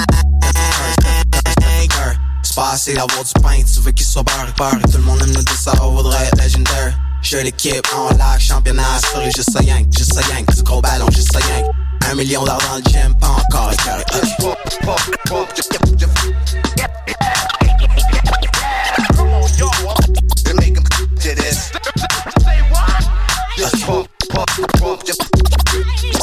C'est 2.43 2.55
pas 2.55 2.71
assez 2.73 2.93
d'avoir 2.93 3.23
du 3.23 3.33
pain, 3.41 3.57
tu 3.63 3.79
veux 3.81 3.91
qu'il 3.91 4.05
soit 4.05 4.21
beurre 4.21 4.53
beurre 4.55 4.79
Tout 4.91 4.97
le 4.97 5.03
monde 5.03 5.19
aime 5.23 5.31
nous 5.31 5.41
dire 5.41 5.59
ça, 5.59 5.73
on 5.81 5.95
voudrait 5.95 6.27
être 6.27 6.43
légendaire 6.43 6.95
J'ai 7.23 7.41
l'équipe 7.41 7.87
en 7.95 8.09
live, 8.11 8.39
championnat 8.39 8.83
assuré, 8.97 9.31
juste 9.35 9.49
ça 9.51 9.63
yank, 9.63 9.87
juste 9.97 10.13
ça 10.13 10.21
yank 10.29 10.53
Du 10.55 10.61
gros 10.61 10.81
ballon, 10.81 11.07
juste 11.09 11.33
ça 11.33 11.39
yank 11.39 11.65
Un 12.07 12.13
million 12.13 12.43
d'heures 12.43 12.61
dans 12.69 12.75
le 12.75 12.83
gym, 12.83 13.15
pas 13.15 13.29
encore 13.29 13.73
écœuré 13.73 14.03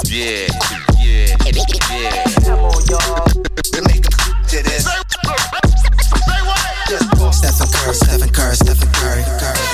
Yeah, 0.09 0.47
yeah, 1.01 1.35
yeah. 1.91 2.24
Come 2.45 2.61
on, 2.61 2.81
y'all. 2.87 3.27
Stephen 7.33 7.68
Curry, 7.72 7.95
Stephen 7.95 8.31
Curry, 8.31 8.55
Stephen 8.55 8.89
Curry, 8.93 9.24
Curry. 9.41 9.64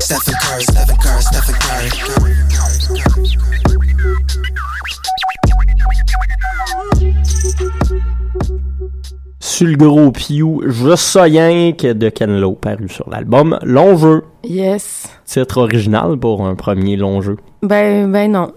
Stephen 0.00 0.34
Curry, 0.40 0.62
Stephen 0.62 0.96
Curry, 0.96 1.22
Stephen 1.22 1.54
Curry, 1.60 1.90
Curry, 1.90 2.34
Curry, 2.50 2.80
Curry. 8.48 8.79
Sur 9.50 9.66
le 9.66 9.74
gros 9.76 10.12
piou, 10.12 10.62
Je 10.64 10.94
ça 10.94 11.22
rien 11.24 11.72
que 11.72 11.92
de 11.92 12.08
Ken 12.08 12.38
Lo, 12.38 12.52
paru 12.52 12.88
sur 12.88 13.10
l'album 13.10 13.58
Long 13.64 13.96
Jeu. 13.96 14.22
Yes. 14.44 15.08
Titre 15.24 15.58
original 15.62 16.16
pour 16.18 16.46
un 16.46 16.54
premier 16.54 16.96
long 16.96 17.20
jeu. 17.20 17.36
Ben, 17.60 18.08
ben 18.12 18.30
non. 18.30 18.52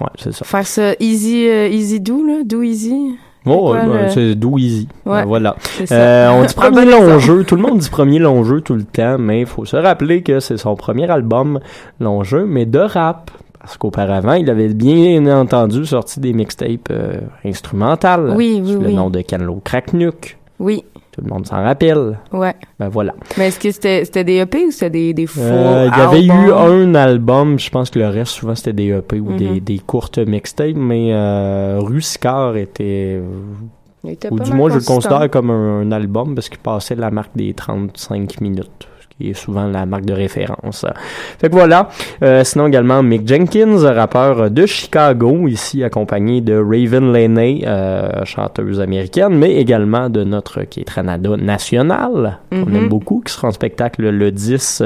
Ouais, 0.00 0.08
c'est 0.18 0.32
ça. 0.32 0.44
Faire 0.44 0.66
ça 0.66 0.94
easy, 0.98 1.46
euh, 1.46 1.68
easy 1.68 2.00
do, 2.00 2.26
là. 2.26 2.42
Do 2.44 2.62
easy. 2.64 3.14
Oh, 3.46 3.72
ouais, 3.74 3.86
ben, 3.86 4.02
le- 4.06 4.08
c'est 4.08 4.34
Do 4.34 4.58
Easy. 4.58 4.88
Ouais, 5.06 5.20
Ben, 5.20 5.24
voilà. 5.26 5.54
c'est. 5.84 5.92
Euh, 5.92 6.32
on 6.32 6.44
dit 6.44 6.54
premier 6.54 6.84
long 6.84 7.18
jeu. 7.20 7.44
Tout 7.44 7.54
le 7.54 7.62
monde 7.62 7.78
dit 7.78 7.90
premier 7.90 8.18
long 8.18 8.42
jeu 8.42 8.60
tout 8.60 8.74
le 8.74 8.82
temps, 8.84 9.18
mais 9.18 9.40
il 9.40 9.46
faut 9.46 9.64
se 9.64 9.76
rappeler 9.76 10.22
que 10.22 10.40
c'est 10.40 10.56
son 10.56 10.74
premier 10.74 11.08
album 11.10 11.60
long 12.00 12.24
jeu, 12.24 12.44
mais 12.44 12.66
de 12.66 12.80
rap. 12.80 13.30
Parce 13.64 13.78
qu'auparavant, 13.78 14.34
il 14.34 14.50
avait 14.50 14.68
bien 14.74 15.24
entendu 15.40 15.86
sorti 15.86 16.20
des 16.20 16.34
mixtapes 16.34 16.88
euh, 16.90 17.20
instrumentales. 17.46 18.34
Oui, 18.36 18.60
oui, 18.62 18.72
sous 18.74 18.80
le 18.80 18.90
nom 18.90 19.08
de 19.08 19.22
Canlo 19.22 19.60
Cracknuck. 19.64 20.36
Oui. 20.58 20.84
Tout 21.12 21.22
le 21.22 21.28
monde 21.30 21.46
s'en 21.46 21.62
rappelle. 21.62 22.18
Ouais. 22.32 22.54
Ben 22.78 22.88
voilà. 22.88 23.14
Mais 23.38 23.46
est-ce 23.48 23.58
que 23.60 23.70
c'était 23.70 24.04
c'était 24.04 24.24
des 24.24 24.38
EP 24.40 24.66
ou 24.66 24.70
c'était 24.70 24.90
des, 24.90 25.14
des 25.14 25.26
Euh, 25.38 25.88
Il 25.90 25.98
y 25.98 26.00
avait 26.02 26.24
eu 26.26 26.52
un 26.52 26.94
album, 26.94 27.58
je 27.58 27.70
pense 27.70 27.88
que 27.88 27.98
le 28.00 28.08
reste, 28.08 28.32
souvent, 28.32 28.54
c'était 28.54 28.72
des 28.72 28.88
EP 28.90 29.20
ou 29.20 29.32
des, 29.36 29.48
Mhm. 29.48 29.60
des 29.60 29.78
courtes 29.78 30.18
mixtapes, 30.18 30.74
mais 30.76 31.10
euh, 31.14 31.78
Ruscar 31.80 32.56
était... 32.56 33.20
Il 34.02 34.10
était 34.10 34.30
ou 34.30 34.36
pas 34.36 34.44
du 34.44 34.52
moins, 34.52 34.68
je 34.70 34.74
le 34.78 34.84
considère 34.84 35.30
comme 35.30 35.50
un, 35.50 35.80
un 35.80 35.92
album 35.92 36.34
parce 36.34 36.48
qu'il 36.50 36.58
passait 36.58 36.96
la 36.96 37.10
marque 37.10 37.34
des 37.36 37.54
35 37.54 38.40
minutes, 38.42 38.86
qui 39.18 39.30
est 39.30 39.34
souvent 39.34 39.66
la 39.68 39.86
marque 39.86 40.04
de 40.06 40.12
référence. 40.12 40.84
Fait 41.38 41.48
que 41.48 41.52
voilà. 41.54 41.88
Euh, 42.22 42.42
sinon 42.44 42.66
également 42.66 43.02
Mick 43.02 43.26
Jenkins, 43.28 43.76
rappeur 43.94 44.50
de 44.50 44.66
Chicago, 44.66 45.46
ici 45.48 45.84
accompagné 45.84 46.40
de 46.40 46.54
Raven 46.56 47.12
Laney, 47.12 47.62
euh, 47.66 48.24
chanteuse 48.24 48.80
américaine, 48.80 49.36
mais 49.38 49.54
également 49.54 50.08
de 50.10 50.24
notre 50.24 50.62
qui 50.62 50.80
est 50.80 50.84
Tranada 50.84 51.36
national, 51.36 52.38
qu'on 52.50 52.66
Mhm. 52.66 52.76
aime 52.76 52.88
beaucoup, 52.88 53.22
qui 53.24 53.32
sera 53.32 53.48
en 53.48 53.52
spectacle 53.52 54.02
le 54.08 54.30
10. 54.32 54.82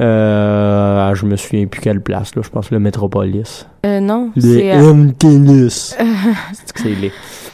Euh, 0.00 1.08
ah, 1.10 1.14
je 1.14 1.24
me 1.26 1.36
souviens 1.36 1.66
plus 1.66 1.80
quelle 1.80 2.00
place, 2.00 2.34
là, 2.36 2.42
je 2.44 2.50
pense 2.50 2.70
le 2.70 2.78
Metropolis. 2.78 3.66
Euh, 3.84 4.00
non. 4.00 4.30
Le 4.36 4.92
MTLUS. 4.92 5.68
C'est 6.52 6.72
que 6.72 6.80
c'est 6.82 6.88
laid. 7.00 7.12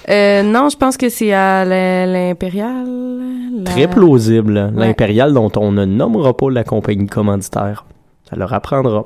Euh, 0.09 0.43
non, 0.43 0.69
je 0.69 0.77
pense 0.77 0.97
que 0.97 1.09
c'est 1.09 1.33
à 1.33 1.65
l'I- 1.65 2.13
l'Impérial. 2.13 2.87
la- 3.55 3.65
Très 3.71 3.87
plausible. 3.89 4.73
Ouais. 4.77 4.87
L'Impérial 4.89 5.33
dont 5.33 5.51
on 5.57 5.73
ne 5.73 5.85
nommera 5.85 6.37
pas 6.37 6.51
la 6.51 6.65
compagnie 6.65 7.07
commanditaire. 7.07 7.85
Ça 8.33 8.39
leur 8.39 8.53
apprendra. 8.55 9.05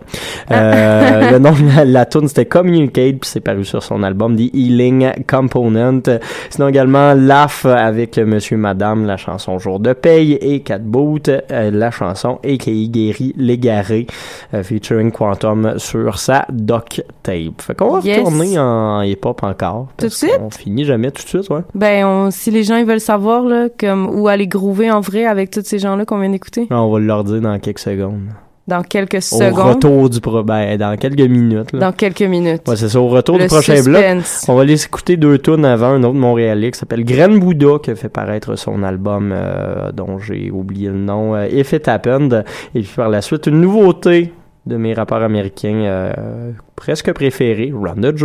Euh, 0.52 1.30
le 1.32 1.38
nom 1.40 1.50
de 1.50 1.74
la, 1.76 1.84
la 1.84 2.06
tune 2.06 2.28
c'était 2.28 2.46
Communicate, 2.46 3.16
puis 3.18 3.28
c'est 3.28 3.40
paru 3.40 3.64
sur 3.64 3.82
son 3.82 4.04
album 4.04 4.36
The 4.36 4.54
Healing 4.54 5.10
Component. 5.26 6.02
Sinon 6.50 6.68
également 6.68 7.12
Laugh 7.14 7.64
avec 7.66 8.18
Monsieur 8.18 8.56
Madame, 8.56 9.04
la 9.04 9.16
chanson 9.16 9.58
Jour 9.58 9.80
de 9.80 9.92
paye, 9.94 10.34
et 10.34 10.60
Cat 10.60 10.78
Boot, 10.78 11.28
euh, 11.28 11.70
la 11.72 11.90
chanson 11.90 12.38
A.K.A. 12.44 12.86
Guéri 12.88 13.34
Légaré, 13.36 14.06
euh, 14.54 14.62
featuring 14.62 15.10
Quantum 15.10 15.74
sur 15.78 16.18
sa 16.20 16.46
Doc 16.52 17.02
Tape. 17.24 17.60
Fait 17.62 17.74
qu'on 17.74 17.94
va 17.98 18.00
Yes. 18.06 18.18
retourner 18.18 18.58
en 18.60 19.02
hip-hop 19.02 19.42
encore. 19.42 19.88
Tout 19.96 20.06
de 20.06 20.10
parce 20.10 20.38
qu'on 20.38 20.50
finit 20.50 20.84
jamais 20.84 21.10
tout 21.10 21.24
de 21.24 21.28
suite, 21.28 21.50
ouais. 21.50 21.62
Ben, 21.74 22.04
on- 22.06 22.30
si 22.30 22.52
les 22.52 22.62
gens 22.62 22.76
ils 22.76 22.86
veulent 22.86 23.00
savoir 23.00 23.42
là, 23.42 23.66
comme 23.80 24.06
où 24.08 24.28
aller 24.28 24.46
groover 24.46 24.90
en 24.92 25.00
vrai 25.00 25.24
avec 25.26 25.50
tous 25.50 25.62
ces 25.64 25.80
gens-là 25.80 26.04
qu'on 26.04 26.20
vient 26.20 26.30
d'écouter. 26.30 26.68
On 26.70 26.92
va 26.92 26.98
leur 27.00 27.24
dire 27.24 27.40
dans 27.40 27.58
quelques 27.58 27.80
secondes. 27.80 28.28
Dans 28.68 28.82
quelques 28.82 29.18
Au 29.18 29.20
secondes. 29.20 29.74
retour 29.74 30.10
du 30.10 30.20
pro... 30.20 30.42
ben, 30.42 30.76
dans 30.76 30.96
quelques 30.96 31.20
minutes. 31.20 31.72
Là. 31.72 31.78
Dans 31.78 31.92
quelques 31.92 32.22
minutes. 32.22 32.62
Ouais, 32.66 32.74
c'est 32.74 32.88
ça. 32.88 33.00
Au 33.00 33.06
retour 33.06 33.36
Le 33.36 33.44
du 33.44 33.48
prochain 33.48 33.80
bloc, 33.82 34.04
on 34.48 34.54
va 34.56 34.62
aller 34.62 34.84
écouter 34.84 35.16
deux 35.16 35.38
tunes 35.38 35.64
avant 35.64 35.90
un 35.90 36.02
autre 36.02 36.14
Montréalais 36.14 36.72
qui 36.72 36.78
s'appelle 36.78 37.04
Graine 37.04 37.38
Bouddha 37.38 37.78
qui 37.80 37.92
a 37.92 37.94
fait 37.94 38.08
paraître 38.08 38.56
son 38.56 38.82
album 38.82 39.32
euh, 39.32 39.92
dont 39.92 40.18
j'ai 40.18 40.50
oublié 40.50 40.88
le 40.88 40.98
nom, 40.98 41.36
euh, 41.36 41.46
If 41.46 41.72
It 41.72 41.86
Happened. 41.86 42.44
Et 42.74 42.80
puis 42.80 42.92
par 42.96 43.08
la 43.08 43.22
suite, 43.22 43.46
une 43.46 43.60
nouveauté 43.60 44.32
de 44.66 44.76
mes 44.76 44.94
rappeurs 44.94 45.22
américains 45.22 45.82
euh, 45.84 46.50
presque 46.74 47.12
préférés, 47.12 47.72
Run 47.72 48.00
the 48.02 48.16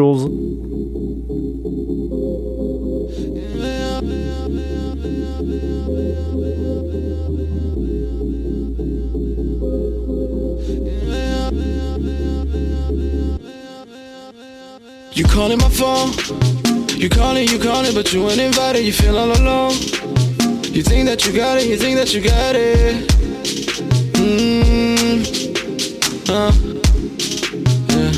You 15.21 15.27
calling 15.27 15.59
my 15.59 15.69
phone? 15.69 16.09
You 16.97 17.07
calling, 17.07 17.47
you 17.47 17.59
calling, 17.59 17.93
but 17.93 18.11
you 18.11 18.27
ain't 18.27 18.41
invited. 18.41 18.83
You 18.83 18.91
feel 18.91 19.19
all 19.19 19.31
alone. 19.31 19.73
You 20.73 20.81
think 20.81 21.05
that 21.05 21.27
you 21.27 21.31
got 21.31 21.59
it, 21.59 21.67
you 21.67 21.77
think 21.77 21.95
that 21.99 22.11
you 22.11 22.21
got 22.21 22.55
it. 22.55 23.07
Mmm. 24.17 25.21
Uh. 26.27 26.51
Yeah. 27.93 28.11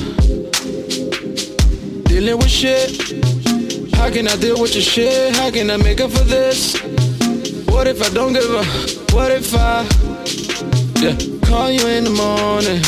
Dealing 2.05 2.37
with 2.37 2.49
shit. 2.49 2.89
How 3.95 4.09
can 4.09 4.29
I 4.29 4.37
deal 4.37 4.61
with 4.61 4.73
your 4.73 4.83
shit? 4.83 5.35
How 5.35 5.51
can 5.51 5.71
I 5.71 5.75
make 5.75 5.99
up 5.99 6.09
for 6.09 6.23
this? 6.23 6.79
What 7.67 7.85
if 7.85 8.01
I 8.01 8.07
don't 8.13 8.31
give 8.31 8.49
a? 8.49 8.63
What 9.13 9.29
if 9.29 9.53
I? 9.53 9.83
Yeah. 11.01 11.17
Call 11.49 11.69
you 11.69 11.85
in 11.85 12.05
the 12.05 12.11
morning. 12.11 12.81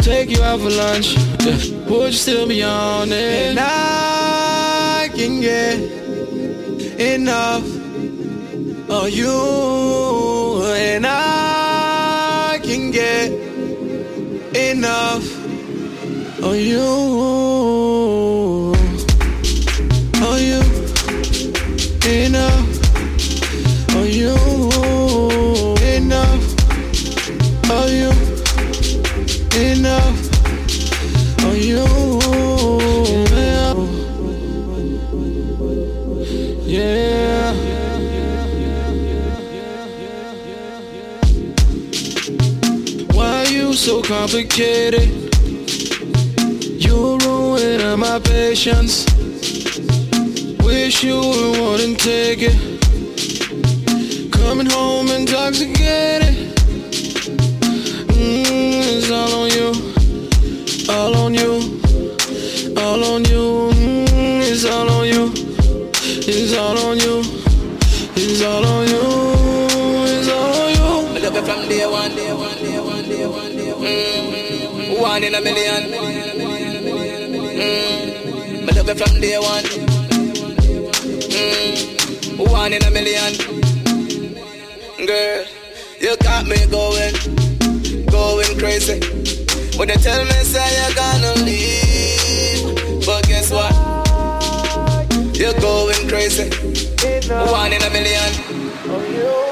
Take 0.00 0.28
you 0.28 0.42
out 0.42 0.60
for 0.60 0.68
lunch. 0.68 1.16
Yeah. 1.40 1.71
Would 1.88 2.12
you 2.12 2.12
still 2.12 2.46
be 2.48 2.62
on 2.62 3.12
it? 3.12 3.50
And 3.50 3.58
I 3.60 5.08
can 5.14 5.40
get 5.40 5.78
enough 7.00 7.64
of 8.88 9.10
you. 9.10 10.62
And 10.74 11.06
I 11.06 12.60
can 12.62 12.90
get 12.90 13.32
enough 14.54 15.24
of 16.42 16.56
you. 16.56 17.31
Complicated? 44.22 45.10
You're 46.80 47.18
ruining 47.18 47.98
my 47.98 48.20
patience. 48.20 49.04
Wish 50.62 51.02
you 51.02 51.18
wouldn't 51.18 51.98
take 51.98 52.38
it. 52.40 52.56
Coming 54.30 54.70
home 54.70 55.08
intoxicated. 55.08 56.41
In 75.32 75.38
a 75.38 75.44
million. 75.44 75.82
Mm. 77.56 78.68
I 78.68 78.72
love 78.76 78.88
it 78.88 78.98
from 78.98 79.20
day 79.20 79.38
one. 79.38 79.64
Mm. 81.32 82.50
One 82.50 82.72
in 82.74 82.82
a 82.82 82.90
million. 82.90 83.32
Girl, 85.06 85.44
you 86.00 86.16
got 86.18 86.46
me 86.46 86.58
going, 86.66 87.14
going 88.10 88.58
crazy. 88.58 89.00
When 89.78 89.88
you 89.88 89.96
tell 89.96 90.22
me 90.22 90.38
say 90.44 90.68
you're 90.76 90.94
gonna 90.94 91.34
leave, 91.46 93.06
but 93.06 93.26
guess 93.26 93.50
what? 93.50 93.72
You're 95.34 95.58
going 95.60 96.08
crazy. 96.08 96.50
One 97.30 97.72
in 97.72 97.82
a 97.82 97.90
million. 97.90 99.51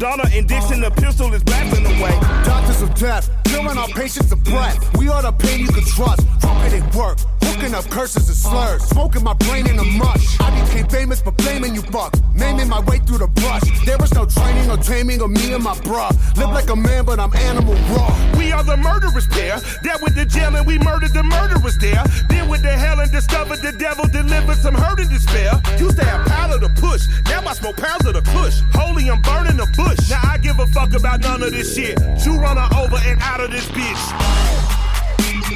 Donna 0.00 0.24
and 0.32 0.48
Dixon, 0.48 0.80
the 0.80 0.90
pistol 0.90 1.30
is 1.34 1.44
blasting 1.44 1.84
away. 1.84 2.18
Doctors 2.42 2.80
of 2.80 2.94
death, 2.94 3.30
filling 3.48 3.76
our 3.76 3.88
patients 3.88 4.32
of 4.32 4.42
breath. 4.44 4.96
We 4.96 5.10
are 5.10 5.20
the 5.20 5.30
pain 5.30 5.60
you 5.60 5.68
can 5.68 5.84
trust. 5.84 6.26
Drugging 6.40 6.82
it 6.82 6.94
work, 6.94 7.18
hooking 7.18 7.39
up 7.80 7.90
curses 7.90 8.28
and 8.28 8.36
slurs. 8.36 8.82
Smoking 8.84 9.24
my 9.24 9.34
brain 9.34 9.66
in 9.66 9.78
a 9.78 9.84
mush. 9.84 10.38
I 10.40 10.48
became 10.60 10.86
famous 10.88 11.20
for 11.20 11.32
blaming 11.32 11.74
you 11.74 11.82
fucks. 11.82 12.20
Naming 12.34 12.68
my 12.68 12.80
way 12.80 12.98
through 12.98 13.18
the 13.18 13.28
brush. 13.28 13.62
There 13.86 13.98
was 13.98 14.12
no 14.14 14.26
training 14.26 14.70
or 14.70 14.76
taming 14.76 15.20
of 15.22 15.30
me 15.30 15.52
and 15.52 15.64
my 15.64 15.74
bruh. 15.86 16.12
Live 16.36 16.50
like 16.50 16.68
a 16.68 16.76
man, 16.76 17.04
but 17.04 17.18
I'm 17.18 17.34
animal 17.34 17.74
raw. 17.94 18.10
We 18.36 18.52
are 18.52 18.64
the 18.64 18.76
murderers 18.76 19.26
pair. 19.26 19.56
That 19.84 19.98
with 20.02 20.14
the 20.14 20.26
jail 20.26 20.54
and 20.54 20.66
we 20.66 20.78
murdered 20.78 21.14
the 21.14 21.22
murderers 21.22 21.78
there. 21.78 22.04
Then 22.28 22.48
with 22.48 22.62
the 22.62 22.72
hell 22.72 23.00
and 23.00 23.10
discovered 23.10 23.60
the 23.60 23.72
devil 23.72 24.04
delivered 24.06 24.58
some 24.58 24.74
hurt 24.74 25.00
and 25.00 25.10
despair. 25.10 25.52
Used 25.78 25.96
to 25.96 26.04
have 26.04 26.26
power 26.26 26.58
to 26.58 26.68
push. 26.80 27.02
Now 27.26 27.46
I 27.46 27.54
smoke 27.54 27.76
pounds 27.76 28.04
of 28.04 28.14
the 28.14 28.22
push. 28.36 28.60
Holy, 28.74 29.08
I'm 29.08 29.22
burning 29.22 29.56
the 29.56 29.68
bush. 29.76 30.10
Now 30.10 30.20
I 30.24 30.38
give 30.38 30.58
a 30.58 30.66
fuck 30.68 30.92
about 30.92 31.20
none 31.20 31.42
of 31.42 31.52
this 31.52 31.74
shit. 31.74 31.98
You 32.24 32.36
run 32.38 32.56
her 32.56 32.68
over 32.76 32.98
and 33.08 33.18
out 33.22 33.40
of 33.40 33.50
this 33.50 33.66
bitch. 33.68 34.50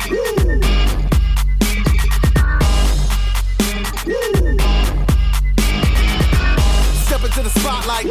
Step 0.05 0.44
the. 7.87 8.07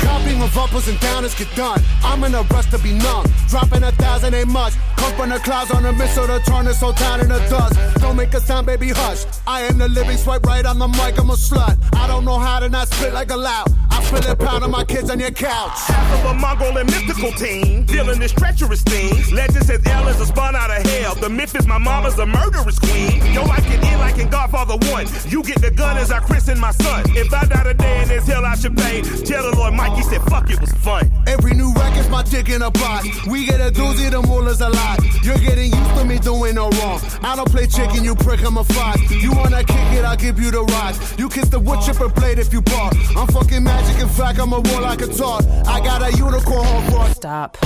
Copying 0.00 0.42
of 0.42 0.56
uppers 0.56 0.88
and 0.88 0.98
downers 0.98 1.36
get 1.38 1.54
done. 1.54 1.82
I'm 2.02 2.24
in 2.24 2.34
a 2.34 2.42
rush 2.42 2.70
to 2.70 2.78
be 2.78 2.92
numb. 2.92 3.26
Dropping 3.48 3.82
a 3.82 3.92
thousand 3.92 4.34
ain't 4.34 4.48
much. 4.48 4.72
Come 4.96 5.12
from 5.14 5.28
the 5.30 5.38
clouds 5.38 5.70
on 5.70 5.84
a 5.84 5.92
missile 5.92 6.26
to 6.26 6.40
turn 6.40 6.64
this 6.64 6.80
whole 6.80 6.92
town 6.92 7.20
into 7.20 7.38
dust. 7.50 7.78
Don't 8.00 8.16
make 8.16 8.32
a 8.34 8.40
sound, 8.40 8.66
baby, 8.66 8.88
hush. 8.90 9.24
I 9.46 9.62
am 9.62 9.78
the 9.78 9.88
living 9.88 10.16
swipe 10.16 10.44
right 10.44 10.64
on 10.64 10.78
the 10.78 10.88
mic, 10.88 11.18
I'm 11.18 11.30
a 11.30 11.34
slut. 11.34 11.76
I 11.94 12.06
don't 12.06 12.24
know 12.24 12.38
how 12.38 12.60
to 12.60 12.68
not 12.68 12.88
spit 12.88 13.12
like 13.12 13.30
a 13.30 13.36
loud. 13.36 13.68
Feel 14.06 14.18
it 14.18 14.38
pounding 14.38 14.70
my 14.70 14.84
kids 14.84 15.10
on 15.10 15.18
your 15.18 15.32
couch. 15.32 15.78
Half 15.88 16.24
of 16.24 16.30
a 16.30 16.34
Mongol 16.34 16.78
and 16.78 16.88
mystical 16.88 17.32
team, 17.32 17.84
dealing 17.84 18.20
this 18.20 18.32
treacherous 18.32 18.82
thing. 18.82 19.12
Legend 19.34 19.66
says 19.66 19.84
L 19.86 20.06
is 20.08 20.20
a 20.20 20.26
spun 20.26 20.54
out 20.54 20.70
of 20.70 20.86
hell. 20.86 21.14
The 21.16 21.28
myth 21.28 21.56
is 21.56 21.66
my 21.66 21.78
mama's 21.78 22.18
a 22.18 22.26
murderous 22.26 22.78
queen. 22.78 23.20
Yo, 23.34 23.42
I 23.42 23.60
get 23.60 23.82
in 23.82 23.98
like 23.98 24.18
in 24.18 24.28
Godfather 24.28 24.76
1. 24.92 25.06
You 25.28 25.42
get 25.42 25.60
the 25.60 25.70
gun 25.70 25.96
as 25.96 26.12
I 26.12 26.20
christen 26.20 26.58
my 26.60 26.70
son. 26.70 27.04
If 27.16 27.32
I 27.34 27.44
die 27.46 27.64
today 27.64 28.02
in 28.02 28.08
this 28.08 28.26
hell, 28.26 28.44
I 28.44 28.54
should 28.54 28.76
pay. 28.76 29.02
Tell 29.02 29.50
the 29.50 29.56
Lord 29.56 29.74
Mikey 29.74 30.02
said, 30.02 30.22
fuck 30.22 30.50
it 30.50 30.60
was 30.60 30.72
fun. 30.72 31.10
Every 31.26 31.54
new 31.54 31.72
record's 31.74 32.08
my 32.08 32.22
dick 32.22 32.48
in 32.48 32.62
a 32.62 32.70
box. 32.70 33.08
We 33.26 33.46
get 33.46 33.60
a 33.60 33.72
doozy, 33.72 34.10
the 34.10 34.22
mullah's 34.22 34.60
a 34.60 34.68
lot. 34.68 35.00
You're 35.24 35.38
getting 35.38 35.72
used 35.72 35.94
to 35.96 36.04
me 36.04 36.18
doing 36.18 36.54
no 36.54 36.70
wrong. 36.70 37.00
I 37.22 37.34
don't 37.34 37.50
play 37.50 37.66
chicken, 37.66 38.04
you 38.04 38.14
prick, 38.14 38.44
I'm 38.44 38.56
a 38.56 38.64
fox. 38.64 39.00
You 39.10 39.32
wanna 39.32 39.64
kick 39.64 39.92
it, 39.98 40.04
I'll 40.04 40.16
give 40.16 40.38
you 40.38 40.50
the 40.50 40.62
rock. 40.62 40.94
You 41.18 41.28
kiss 41.28 41.48
the 41.48 41.58
wood 41.58 41.80
chipper 41.82 42.08
blade 42.08 42.38
if 42.38 42.52
you 42.52 42.62
bark. 42.62 42.94
I'm 43.16 43.26
fucking 43.28 43.64
magic, 43.64 43.95
in 44.00 44.08
fact, 44.08 44.38
I'm 44.38 44.52
a 44.52 44.60
war 44.60 44.80
like 44.80 45.02
a 45.02 45.06
talk. 45.06 45.44
I 45.66 45.80
got 45.80 46.02
a 46.02 46.10
unicorn 46.16 46.66
horn 46.90 47.14
Stop. 47.14 47.56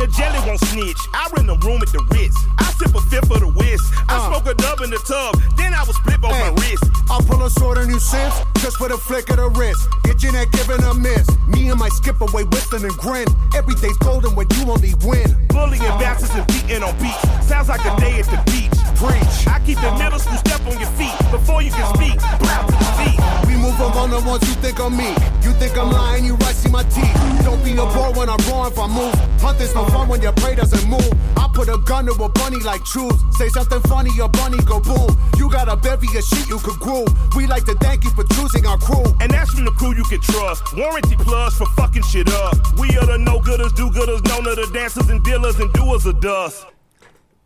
The 0.00 0.06
jelly 0.16 0.40
won't 0.48 0.60
snitch. 0.72 0.96
I 1.12 1.28
rent 1.36 1.52
a 1.52 1.56
room 1.60 1.84
at 1.84 1.92
the 1.92 2.00
Ritz. 2.08 2.32
I 2.56 2.72
sip 2.80 2.96
a 2.96 3.00
fifth 3.12 3.28
of 3.28 3.40
the 3.44 3.52
whiz. 3.52 3.80
I 4.08 4.16
uh. 4.16 4.32
smoke 4.32 4.48
a 4.48 4.56
dub 4.56 4.80
in 4.80 4.88
the 4.88 5.00
tub. 5.04 5.36
Then 5.60 5.76
I 5.76 5.84
was 5.84 5.96
split 6.00 6.24
on 6.24 6.32
my 6.32 6.48
wrist. 6.56 6.84
I'll 7.12 7.20
pull 7.20 7.44
a 7.44 7.50
sword 7.50 7.76
on 7.76 7.90
you 7.92 8.00
since, 8.00 8.32
just 8.64 8.80
for 8.80 8.88
the 8.88 8.96
flick 8.96 9.28
of 9.28 9.36
the 9.36 9.50
wrist. 9.52 9.84
Get 10.04 10.22
your 10.22 10.32
neck 10.32 10.52
given 10.52 10.80
a 10.84 10.94
miss. 10.94 11.28
Me 11.52 11.68
and 11.68 11.78
my 11.78 11.90
skip 11.92 12.16
away, 12.20 12.44
whistling 12.48 12.88
and 12.88 12.96
grin. 12.96 13.28
Every 13.52 13.74
day's 13.76 13.96
golden 14.00 14.34
when 14.34 14.48
you 14.56 14.64
only 14.72 14.96
win. 15.04 15.28
Bullying 15.52 15.84
uh. 15.84 16.00
bastards 16.00 16.32
and 16.32 16.46
beating 16.48 16.82
on 16.82 16.96
beats. 16.96 17.20
Sounds 17.44 17.68
like 17.68 17.84
a 17.84 17.92
day 18.00 18.24
at 18.24 18.28
the 18.32 18.40
beach. 18.48 18.72
Preach. 18.96 19.36
I 19.52 19.60
keep 19.68 19.76
the 19.84 19.92
middle 20.00 20.18
school 20.18 20.40
step 20.40 20.64
on 20.64 20.80
your 20.80 20.92
feet 20.96 21.12
before 21.28 21.60
you 21.60 21.70
can 21.76 21.84
speak. 21.92 22.16
The 22.40 22.89
feet. 23.00 23.16
We 23.46 23.56
move 23.56 23.80
on 23.80 23.96
on 23.96 24.10
the 24.10 24.20
ones 24.28 24.42
you 24.48 24.54
think 24.60 24.78
of 24.80 24.92
me. 24.92 25.10
You 25.42 25.52
think 25.56 25.76
I'm 25.76 25.90
lying, 25.90 26.24
you 26.24 26.34
right, 26.36 26.54
see 26.54 26.70
my 26.70 26.82
teeth. 26.84 27.14
Don't 27.44 27.62
be 27.64 27.72
a 27.72 27.86
bore 27.94 28.12
when 28.12 28.28
I'm 28.28 28.40
raw 28.50 28.66
if 28.66 28.78
I 28.78 28.86
move. 28.86 29.14
Hunt 29.40 29.60
Hunting's 29.60 29.74
no 29.74 29.84
fun 29.86 30.08
when 30.08 30.22
your 30.22 30.32
prey 30.32 30.54
doesn't 30.54 30.88
move. 30.88 31.12
I 31.36 31.48
put 31.52 31.68
a 31.68 31.78
gun 31.78 32.06
to 32.06 32.12
a 32.12 32.28
bunny 32.28 32.60
like 32.60 32.84
truth. 32.84 33.18
Say 33.36 33.48
something 33.48 33.80
funny, 33.82 34.10
your 34.16 34.28
bunny 34.28 34.58
go 34.64 34.80
boom. 34.80 35.10
You 35.36 35.50
got 35.50 35.68
a 35.68 35.76
bevy 35.76 36.06
of 36.16 36.24
shit 36.24 36.48
you 36.48 36.58
could 36.58 36.78
groove. 36.78 37.08
We 37.36 37.46
like 37.46 37.64
to 37.64 37.74
thank 37.76 38.04
you 38.04 38.10
for 38.10 38.24
choosing 38.34 38.66
our 38.66 38.78
crew. 38.78 39.04
And 39.20 39.30
that's 39.30 39.50
from 39.50 39.64
the 39.64 39.72
crew 39.72 39.94
you 39.94 40.04
can 40.04 40.20
trust. 40.20 40.62
Warranty 40.76 41.16
plus 41.16 41.56
for 41.56 41.66
fucking 41.76 42.02
shit 42.04 42.28
up. 42.32 42.56
We 42.78 42.88
are 42.98 43.06
the 43.06 43.18
no 43.18 43.40
gooders, 43.40 43.74
do 43.74 43.90
gooders, 43.90 44.22
known 44.28 44.46
of 44.46 44.56
the 44.56 44.70
dancers 44.72 45.08
and 45.10 45.22
dealers 45.24 45.58
and 45.58 45.72
doers 45.72 46.06
of 46.06 46.20
dust. 46.20 46.66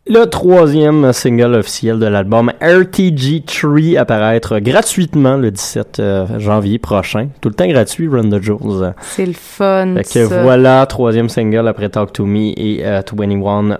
Le 0.07 0.25
troisième 0.25 1.11
single 1.13 1.55
officiel 1.55 1.97
de 1.97 2.05
l'album 2.05 2.51
RTG3 2.61 3.97
apparaître 3.97 4.59
gratuitement 4.59 5.35
le 5.35 5.49
17 5.49 5.99
euh, 5.99 6.27
janvier 6.37 6.77
prochain. 6.77 7.29
Tout 7.41 7.49
le 7.49 7.55
temps 7.55 7.67
gratuit, 7.67 8.07
Run 8.07 8.29
the 8.29 8.39
Jewels. 8.39 8.93
C'est 9.01 9.25
le 9.25 9.33
fun. 9.33 9.95
Fait 9.95 10.03
que 10.03 10.27
ça. 10.27 10.43
voilà, 10.43 10.85
troisième 10.85 11.27
single 11.27 11.67
après 11.67 11.89
Talk 11.89 12.13
to 12.13 12.23
Me 12.27 12.53
et 12.55 12.85
euh, 12.85 13.01
2100, 13.01 13.77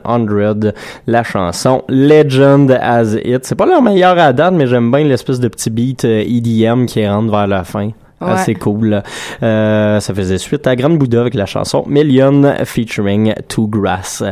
la 1.06 1.24
chanson 1.24 1.84
Legend 1.90 2.72
as 2.72 3.18
It. 3.24 3.46
C'est 3.46 3.54
pas 3.54 3.68
leur 3.68 3.84
meilleur 3.84 4.18
à 4.18 4.34
date, 4.34 4.56
mais 4.56 4.66
j'aime 4.66 4.90
bien 4.90 5.04
l'espèce 5.04 5.40
de 5.40 5.48
petit 5.48 5.70
beat 5.70 6.06
euh, 6.06 6.22
EDM 6.22 6.88
qui 6.88 7.08
rentre 7.08 7.30
vers 7.30 7.46
la 7.46 7.64
fin. 7.64 7.92
Ouais. 8.20 8.32
Assez 8.32 8.56
cool. 8.56 9.04
Euh, 9.44 10.00
ça 10.00 10.14
faisait 10.16 10.40
suite 10.40 10.66
à 10.66 10.76
Grande 10.76 10.98
Bouddha 10.98 11.22
avec 11.22 11.36
la 11.36 11.46
chanson 11.46 11.84
Million 11.86 12.56
featuring 12.66 13.36
Two 13.48 13.68
Grass. 13.68 14.24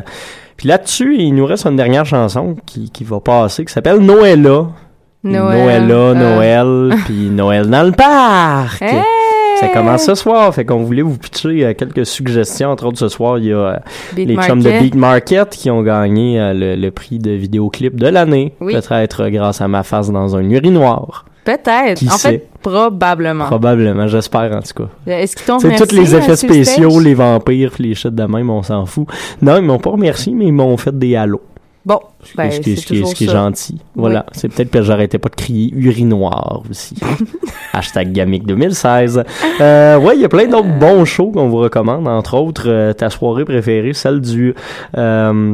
Puis 0.63 0.69
là-dessus, 0.69 1.17
il 1.19 1.35
nous 1.35 1.45
reste 1.45 1.65
une 1.65 1.75
dernière 1.75 2.05
chanson 2.05 2.55
qui, 2.65 2.89
qui 2.89 3.03
va 3.03 3.19
passer 3.19 3.65
qui 3.65 3.73
s'appelle 3.73 3.97
Noëlla. 3.97 4.67
Noël. 5.21 5.85
Noëlla, 5.85 5.93
Euh. 5.93 6.13
Noël, 6.13 6.97
puis 7.05 7.29
Noël 7.29 7.69
dans 7.69 7.83
le 7.83 7.91
parc. 7.91 8.81
Hey! 8.81 9.01
Ça 9.59 9.67
commence 9.67 10.05
ce 10.05 10.15
soir, 10.15 10.55
fait 10.55 10.63
qu'on 10.63 10.83
voulait 10.83 11.01
vous 11.01 11.17
pitcher 11.17 11.65
euh, 11.65 11.73
quelques 11.73 12.05
suggestions. 12.05 12.69
Entre 12.69 12.85
autres, 12.85 12.97
ce 12.97 13.09
soir, 13.09 13.39
il 13.39 13.47
y 13.47 13.51
a 13.51 13.57
euh, 13.57 13.75
Beat 14.13 14.25
les 14.29 14.35
chums 14.37 14.63
de. 14.63 14.69
Beat 14.79 14.95
Market 14.95 15.49
qui 15.49 15.69
ont 15.69 15.81
gagné 15.81 16.37
le, 16.53 16.77
le 16.77 16.91
prix 16.91 17.19
de 17.19 17.31
vidéoclip 17.31 17.97
de 17.97 18.07
l'année. 18.07 18.53
Oui. 18.61 18.71
Peut-être 18.73 19.27
grâce 19.27 19.59
à 19.59 19.67
ma 19.67 19.83
face 19.83 20.09
dans 20.11 20.37
un 20.37 20.49
urinoir. 20.49 21.25
Peut-être. 21.43 21.97
Qui 21.99 22.07
en 22.09 22.11
sait? 22.17 22.29
fait, 22.29 22.47
probablement. 22.61 23.45
Probablement, 23.45 24.07
j'espère 24.07 24.51
en 24.55 24.61
tout 24.61 24.83
cas. 25.05 25.11
Est-ce 25.11 25.35
qu'ils 25.35 25.45
t'ont 25.45 25.59
C'est 25.59 25.67
remercié 25.67 25.87
tous 25.87 25.95
les 25.95 26.13
euh, 26.13 26.17
effets 26.19 26.29
le 26.29 26.35
spéciaux, 26.35 26.99
les 26.99 27.13
vampires, 27.13 27.73
les 27.79 27.93
shit 27.95 28.13
de 28.15 28.23
même, 28.23 28.49
on 28.49 28.63
s'en 28.63 28.85
fout. 28.85 29.07
Non, 29.41 29.57
ils 29.57 29.63
m'ont 29.63 29.79
pas 29.79 29.89
remercié, 29.91 30.33
mais 30.33 30.45
ils 30.45 30.53
m'ont 30.53 30.77
fait 30.77 30.97
des 30.97 31.15
halos. 31.15 31.41
Bon, 31.85 31.99
ben, 32.37 32.49
ce 32.49 32.61
qui, 32.61 32.71
est- 32.71 32.75
c'est 32.77 32.81
ce 32.81 32.87
qui 32.87 32.99
est- 33.01 33.05
ce 33.05 33.13
qui 33.15 33.25
est 33.25 33.29
gentil. 33.29 33.81
Voilà. 33.93 34.25
C'est 34.31 34.47
peut-être 34.47 34.71
que 34.71 34.81
j'arrêtais 34.81 35.17
pas 35.19 35.27
de 35.27 35.35
crier 35.35 35.69
urinoir 35.75 36.63
aussi. 36.69 36.95
Hashtag 37.73 38.13
Gamic 38.13 38.45
2016. 38.45 39.21
Euh, 39.59 39.97
ouais, 39.99 40.15
il 40.15 40.21
y 40.21 40.25
a 40.25 40.29
plein 40.29 40.47
d'autres 40.47 40.79
bons 40.79 41.03
shows 41.03 41.31
qu'on 41.31 41.49
vous 41.49 41.57
recommande. 41.57 42.07
Entre 42.07 42.35
autres, 42.37 42.69
euh, 42.69 42.93
ta 42.93 43.09
soirée 43.09 43.43
préférée, 43.43 43.91
celle 43.93 44.21
du... 44.21 44.55
euh, 44.97 45.53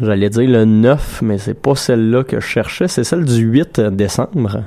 J'allais 0.00 0.28
dire 0.30 0.48
le 0.48 0.64
9, 0.64 1.22
mais 1.22 1.38
c'est 1.38 1.54
pas 1.60 1.74
celle-là 1.74 2.22
que 2.22 2.38
je 2.38 2.46
cherchais. 2.46 2.86
C'est 2.86 3.02
celle 3.02 3.24
du 3.24 3.40
8 3.42 3.80
décembre. 3.80 4.62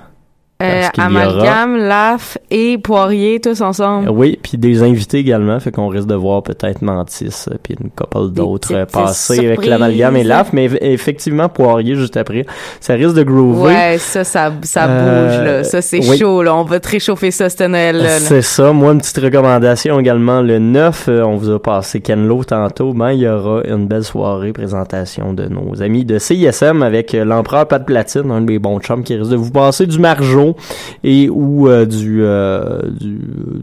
Yeah. 0.61 0.90
Qu'il 0.91 1.03
y 1.03 1.07
aura- 1.07 1.21
Amalgame, 1.21 1.77
Laf 1.77 2.37
et 2.49 2.77
Poirier, 2.77 3.39
tous 3.39 3.61
ensemble. 3.61 4.09
Oui, 4.09 4.39
puis 4.41 4.57
des 4.57 4.83
invités 4.83 5.19
également, 5.19 5.59
fait 5.59 5.71
qu'on 5.71 5.87
risque 5.87 6.07
de 6.07 6.15
voir 6.15 6.43
peut-être 6.43 6.81
Mantis, 6.81 7.45
euh, 7.49 7.55
puis 7.61 7.75
une 7.81 7.89
couple 7.89 8.29
d'autres 8.33 8.73
euh, 8.73 8.85
passer 8.85 9.39
avec 9.45 9.65
l'amalgame 9.65 10.15
et 10.17 10.23
l'AF, 10.23 10.53
mais 10.53 10.67
eff- 10.67 10.77
effectivement, 10.81 11.49
Poirier 11.49 11.95
juste 11.95 12.17
après, 12.17 12.45
ça 12.79 12.93
risque 12.93 13.15
de 13.15 13.23
groover. 13.23 13.73
Ouais, 13.73 13.97
ça, 13.97 14.23
ça, 14.23 14.51
ça 14.63 14.85
Euh, 14.89 15.27
bouge, 15.27 15.45
là. 15.45 15.63
Ça, 15.63 15.81
c'est 15.81 15.99
oui. 16.09 16.17
chaud, 16.17 16.43
là. 16.43 16.55
On 16.55 16.63
va 16.63 16.79
te 16.79 16.89
réchauffer 16.89 17.31
ça, 17.31 17.49
cette 17.49 17.61
Noël-là. 17.61 18.03
là. 18.03 18.19
C'est 18.19 18.41
ça. 18.41 18.71
Moi, 18.71 18.93
une 18.93 18.99
petite 18.99 19.17
recommandation 19.17 19.99
également. 19.99 20.41
Le 20.41 20.59
9, 20.59 21.05
euh, 21.09 21.23
on 21.23 21.35
vous 21.37 21.49
a 21.51 21.61
passé 21.61 22.01
Ken 22.01 22.27
Lo 22.27 22.43
tantôt. 22.43 22.93
Ben, 22.93 23.11
il 23.11 23.19
y 23.21 23.27
aura 23.27 23.61
une 23.67 23.87
belle 23.87 24.03
soirée 24.03 24.53
présentation 24.53 25.33
de 25.33 25.45
nos 25.45 25.81
amis 25.81 26.05
de 26.05 26.17
CISM 26.19 26.83
avec 26.83 27.13
euh, 27.13 27.23
l'empereur 27.25 27.67
Pat 27.67 27.85
Platine, 27.85 28.31
un 28.31 28.41
de 28.41 28.45
mes 28.51 28.59
bons 28.59 28.79
chums 28.79 29.03
qui 29.03 29.15
risque 29.15 29.31
de 29.31 29.35
vous 29.35 29.51
passer 29.51 29.85
du 29.87 29.99
margeau 29.99 30.55
et 31.03 31.29
ou 31.29 31.67
euh, 31.67 31.85
du, 31.85 32.19
euh, 32.23 32.79
du 32.99 33.19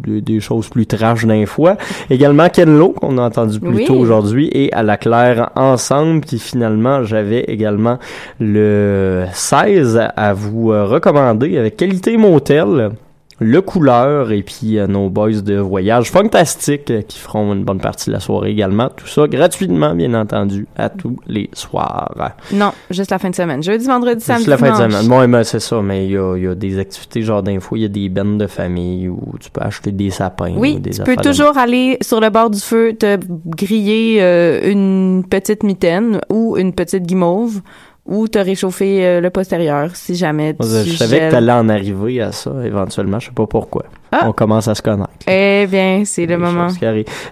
des- 0.07 0.21
des 0.21 0.41
choses 0.41 0.69
plus 0.69 0.87
trash 0.87 1.25
d'un 1.25 1.47
fois. 1.47 1.77
Également 2.11 2.49
Ken 2.49 2.77
Lo, 2.79 2.91
qu'on 2.91 3.19
a 3.19 3.23
entendu 3.23 3.61
plus 3.61 3.77
Oui. 3.77 3.85
tôt 3.85 3.95
aujourd'hui, 3.97 4.49
et 4.53 4.73
à 4.73 4.83
la 4.83 4.97
Claire 4.97 5.51
ensemble. 5.57 6.21
Puis 6.23 6.39
finalement, 6.39 7.05
j'avais 7.05 7.41
également 7.49 7.99
le 8.41 9.25
16 9.33 10.01
à 10.16 10.33
vous 10.33 10.73
euh, 10.73 10.85
recommander 10.85 11.57
avec 11.59 11.77
Qualité 11.77 12.16
Motel. 12.16 12.91
Le 13.41 13.61
Couleur 13.61 14.32
et 14.32 14.43
puis 14.43 14.78
euh, 14.78 14.86
nos 14.89 15.11
boys 15.11 15.41
de 15.43 15.57
voyage 15.57 16.11
fantastique 16.11 16.91
euh, 16.91 17.03
qui 17.03 17.18
feront 17.18 17.53
une 17.55 17.62
bonne 17.64 17.78
partie 17.80 18.11
de 18.11 18.14
la 18.14 18.20
soirée 18.20 18.51
également. 18.51 18.89
Tout 18.89 19.07
ça 19.07 19.26
gratuitement, 19.28 19.95
bien 19.95 20.12
entendu, 20.14 20.66
à 20.76 20.89
tous 20.89 21.16
les 21.28 21.49
soirs. 21.53 22.12
Non, 22.53 22.72
juste 22.91 23.11
la 23.12 23.18
fin 23.18 23.30
de 23.30 23.34
semaine. 23.36 23.62
Jeudi, 23.62 23.86
vendredi, 23.86 24.24
samedi, 24.24 24.45
C'est 24.45 24.51
la 24.51 24.57
fin 24.59 24.70
de 24.72 24.91
semaine. 24.93 25.07
Bon, 25.09 25.28
ben, 25.28 25.45
c'est 25.45 25.61
ça, 25.61 25.80
mais 25.82 26.07
il 26.07 26.12
y 26.12 26.16
a, 26.18 26.36
y 26.36 26.47
a 26.49 26.55
des 26.57 26.78
activités 26.80 27.22
genre 27.22 27.43
d'infos, 27.45 27.76
il 27.76 27.82
y 27.82 27.84
a 27.84 27.89
des 27.89 28.09
bennes 28.09 28.39
de 28.39 28.47
famille 28.49 29.09
où 29.09 29.20
tu 29.39 29.51
peux 29.51 29.61
acheter 29.61 29.93
des 29.93 30.11
sapins. 30.11 30.55
Oui, 30.57 30.74
ou 30.76 30.80
des 30.80 30.91
tu 30.91 31.03
peux 31.03 31.14
de- 31.16 31.22
toujours 31.22 31.57
aller 31.57 31.97
sur 32.01 32.20
le 32.20 32.30
bord 32.30 32.51
du 32.51 32.59
feu, 32.61 32.95
te 32.99 33.18
griller 33.47 34.18
euh, 34.20 34.70
une 34.70 35.24
petite 35.28 35.62
mitaine 35.62 36.20
ou 36.30 36.57
une 36.57 36.72
petite 36.72 37.05
guimauve 37.05 37.61
ou 38.09 38.26
te 38.26 38.38
réchauffer 38.38 39.04
euh, 39.06 39.20
le 39.20 39.30
postérieur 39.30 39.94
si 39.94 40.16
jamais 40.16 40.54
tu 40.54 40.66
Je 40.66 40.96
savais 40.96 41.20
que 41.20 41.30
t'allais 41.30 41.52
en 41.52 41.68
arriver 41.68 42.20
à 42.22 42.32
ça 42.32 42.52
éventuellement, 42.64 43.20
je 43.20 43.26
sais 43.26 43.32
pas 43.32 43.46
pourquoi. 43.46 43.84
Ah. 44.11 44.24
On 44.26 44.32
commence 44.32 44.66
à 44.68 44.74
se 44.74 44.80
connaître. 44.80 45.11
Eh 45.26 45.66
bien, 45.70 46.02
c'est 46.06 46.24
le 46.24 46.38
moment. 46.38 46.68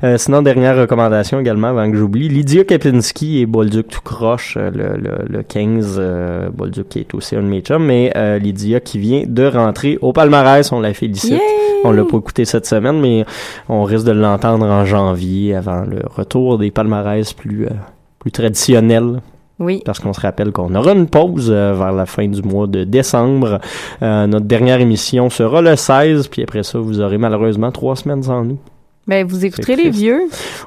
Euh, 0.05 0.19
sinon, 0.19 0.43
dernière 0.43 0.77
recommandation 0.77 1.41
également, 1.41 1.69
avant 1.69 1.91
que 1.91 1.97
j'oublie, 1.97 2.29
Lydia 2.29 2.65
Kapinski 2.65 3.41
et 3.41 3.47
Bolduc 3.47 3.89
tout 3.89 4.03
croche, 4.03 4.59
euh, 4.61 4.71
le, 4.71 4.97
le, 5.01 5.25
le 5.27 5.43
15, 5.43 5.97
euh, 5.99 6.51
Bolduc 6.51 6.91
qui 6.91 6.99
est 7.01 7.15
aussi 7.15 7.35
un 7.35 7.43
de 7.43 7.49
mes 7.49 7.61
chums, 7.63 7.83
mais 7.85 8.13
euh, 8.15 8.39
Lydia 8.39 8.81
qui 8.81 8.99
vient 8.99 9.23
de 9.27 9.47
rentrer 9.47 9.99
au 10.03 10.13
palmarès, 10.13 10.71
on 10.71 10.81
la 10.81 10.93
félicite. 10.93 11.33
Yay! 11.33 11.41
On 11.85 11.93
l'a 11.93 12.05
pas 12.05 12.19
écouté 12.19 12.45
cette 12.45 12.67
semaine, 12.67 13.01
mais 13.01 13.25
on 13.69 13.85
risque 13.85 14.07
de 14.07 14.13
l'entendre 14.13 14.67
en 14.67 14.85
janvier, 14.85 15.55
avant 15.55 15.83
le 15.83 16.01
retour 16.05 16.59
des 16.59 16.71
palmarès 16.71 17.33
plus, 17.33 17.67
euh, 17.67 17.71
plus 18.19 18.33
traditionnels. 18.33 19.21
Oui. 19.59 19.83
Parce 19.85 19.99
qu'on 19.99 20.13
se 20.13 20.21
rappelle 20.21 20.53
qu'on 20.53 20.75
aura 20.75 20.93
une 20.93 21.07
pause 21.07 21.51
euh, 21.51 21.73
vers 21.73 21.93
la 21.93 22.07
fin 22.07 22.29
du 22.29 22.43
mois 22.43 22.67
de 22.67 22.85
décembre. 22.85 23.61
Euh, 24.03 24.27
notre 24.27 24.47
dernière 24.47 24.81
émission 24.81 25.31
sera 25.31 25.63
le 25.63 25.77
16, 25.77 26.29
puis 26.29 26.43
après 26.43 26.63
ça, 26.63 26.79
vous 26.79 27.01
aurez 27.01 27.19
malheureusement 27.19 27.73
trois 27.73 27.97
semaines 27.97 28.23
sans 28.23 28.45
nous. 28.45 28.59
Ben, 29.07 29.25
vous 29.25 29.45
écouterez 29.45 29.77
les 29.77 29.91
vieux. 29.91 30.23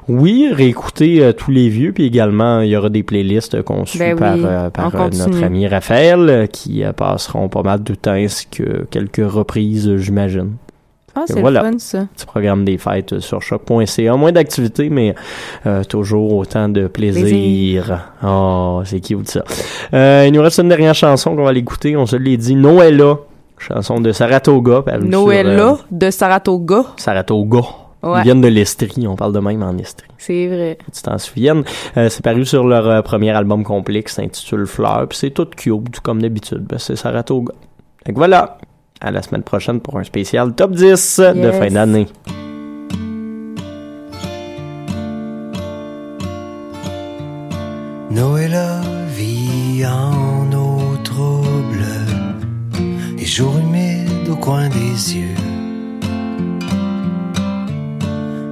Oui, 0.08 0.48
réécouter 0.50 1.22
euh, 1.22 1.32
tous 1.32 1.50
les 1.50 1.68
vieux, 1.68 1.92
puis 1.92 2.06
également, 2.06 2.62
il 2.62 2.70
y 2.70 2.76
aura 2.76 2.88
des 2.88 3.02
playlists 3.02 3.54
suit 3.84 3.98
Ben 3.98 4.16
par, 4.16 4.34
oui, 4.34 4.42
euh, 4.46 4.70
par 4.70 4.94
euh, 4.94 5.10
notre 5.10 5.42
ami 5.42 5.68
Raphaël, 5.68 6.48
qui 6.50 6.82
passeront 6.96 7.50
pas 7.50 7.62
mal 7.62 7.82
de 7.82 7.94
temps, 7.94 8.12
ainsi 8.12 8.46
que 8.46 8.86
quelques 8.90 9.30
reprises, 9.30 9.94
j'imagine. 9.96 10.52
Ah, 11.14 11.24
c'est 11.26 11.40
voilà. 11.40 11.62
fun, 11.62 11.78
ça. 11.78 12.06
Petit 12.14 12.26
programme 12.26 12.64
des 12.64 12.78
fêtes 12.78 13.18
sur 13.20 13.42
choc.ca. 13.42 14.16
Moins 14.16 14.32
d'activités, 14.32 14.90
mais 14.90 15.14
euh, 15.66 15.82
toujours 15.84 16.34
autant 16.34 16.68
de 16.68 16.86
plaisir. 16.86 17.22
Plaisir. 17.22 18.12
Oh, 18.24 18.82
c'est 18.84 19.00
cute 19.00 19.28
ça. 19.28 19.44
Euh, 19.92 20.24
il 20.26 20.32
nous 20.32 20.42
reste 20.42 20.58
une 20.60 20.68
dernière 20.68 20.94
chanson 20.94 21.34
qu'on 21.34 21.44
va 21.44 21.52
l'écouter. 21.52 21.96
On 21.96 22.06
se 22.06 22.16
l'est 22.16 22.36
dit. 22.36 22.54
Noëlla. 22.54 23.18
Chanson 23.60 24.00
de 24.00 24.12
Saratoga. 24.12 24.82
sur, 24.86 24.98
Noëlla 24.98 25.72
euh, 25.72 25.76
de 25.90 26.10
Saratoga. 26.10 26.84
Saratoga. 26.96 27.60
Ouais. 28.02 28.20
Ils 28.20 28.22
viennent 28.22 28.40
de 28.40 28.48
l'Estrie. 28.48 29.06
On 29.06 29.16
parle 29.16 29.34
de 29.34 29.40
même 29.40 29.62
en 29.62 29.76
Estrie. 29.76 30.08
C'est 30.16 30.46
vrai. 30.48 30.78
Tu 30.92 31.02
t'en 31.02 31.18
souviennes? 31.18 31.64
Euh, 31.98 32.08
c'est 32.08 32.24
paru 32.24 32.46
sur 32.46 32.66
leur 32.66 32.88
euh, 32.88 33.02
premier 33.02 33.30
album 33.30 33.62
complet 33.62 34.02
qui 34.02 34.12
s'intitule 34.14 34.66
Fleur. 34.66 35.06
Puis 35.08 35.18
c'est 35.18 35.30
tout 35.30 35.44
cute, 35.44 35.92
tout 35.92 36.00
comme 36.02 36.22
d'habitude. 36.22 36.64
Ben, 36.64 36.78
c'est 36.78 36.96
Saratoga. 36.96 37.52
Donc 38.06 38.16
voilà. 38.16 38.56
À 39.02 39.10
la 39.10 39.22
semaine 39.22 39.42
prochaine 39.42 39.80
pour 39.80 39.98
un 39.98 40.04
spécial 40.04 40.52
top 40.54 40.72
10 40.72 41.20
de 41.34 41.50
fin 41.52 41.68
d'année. 41.68 42.06
Noëlla 48.10 48.80
vit 49.16 49.86
en 49.86 50.52
eau 50.52 50.96
trouble, 51.02 51.86
les 53.16 53.24
jours 53.24 53.56
humides 53.56 54.28
au 54.28 54.36
coin 54.36 54.68
des 54.68 55.16
yeux. 55.16 55.36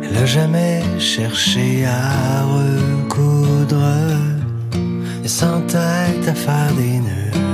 Elle 0.03 0.17
a 0.17 0.25
jamais 0.25 0.81
cherché 0.99 1.85
à 1.85 2.45
recoudre 2.45 3.85
et 5.23 5.29
s'entête 5.29 6.27
à 6.27 6.35
faire 6.35 6.73
des 6.77 7.01
nœuds. 7.01 7.48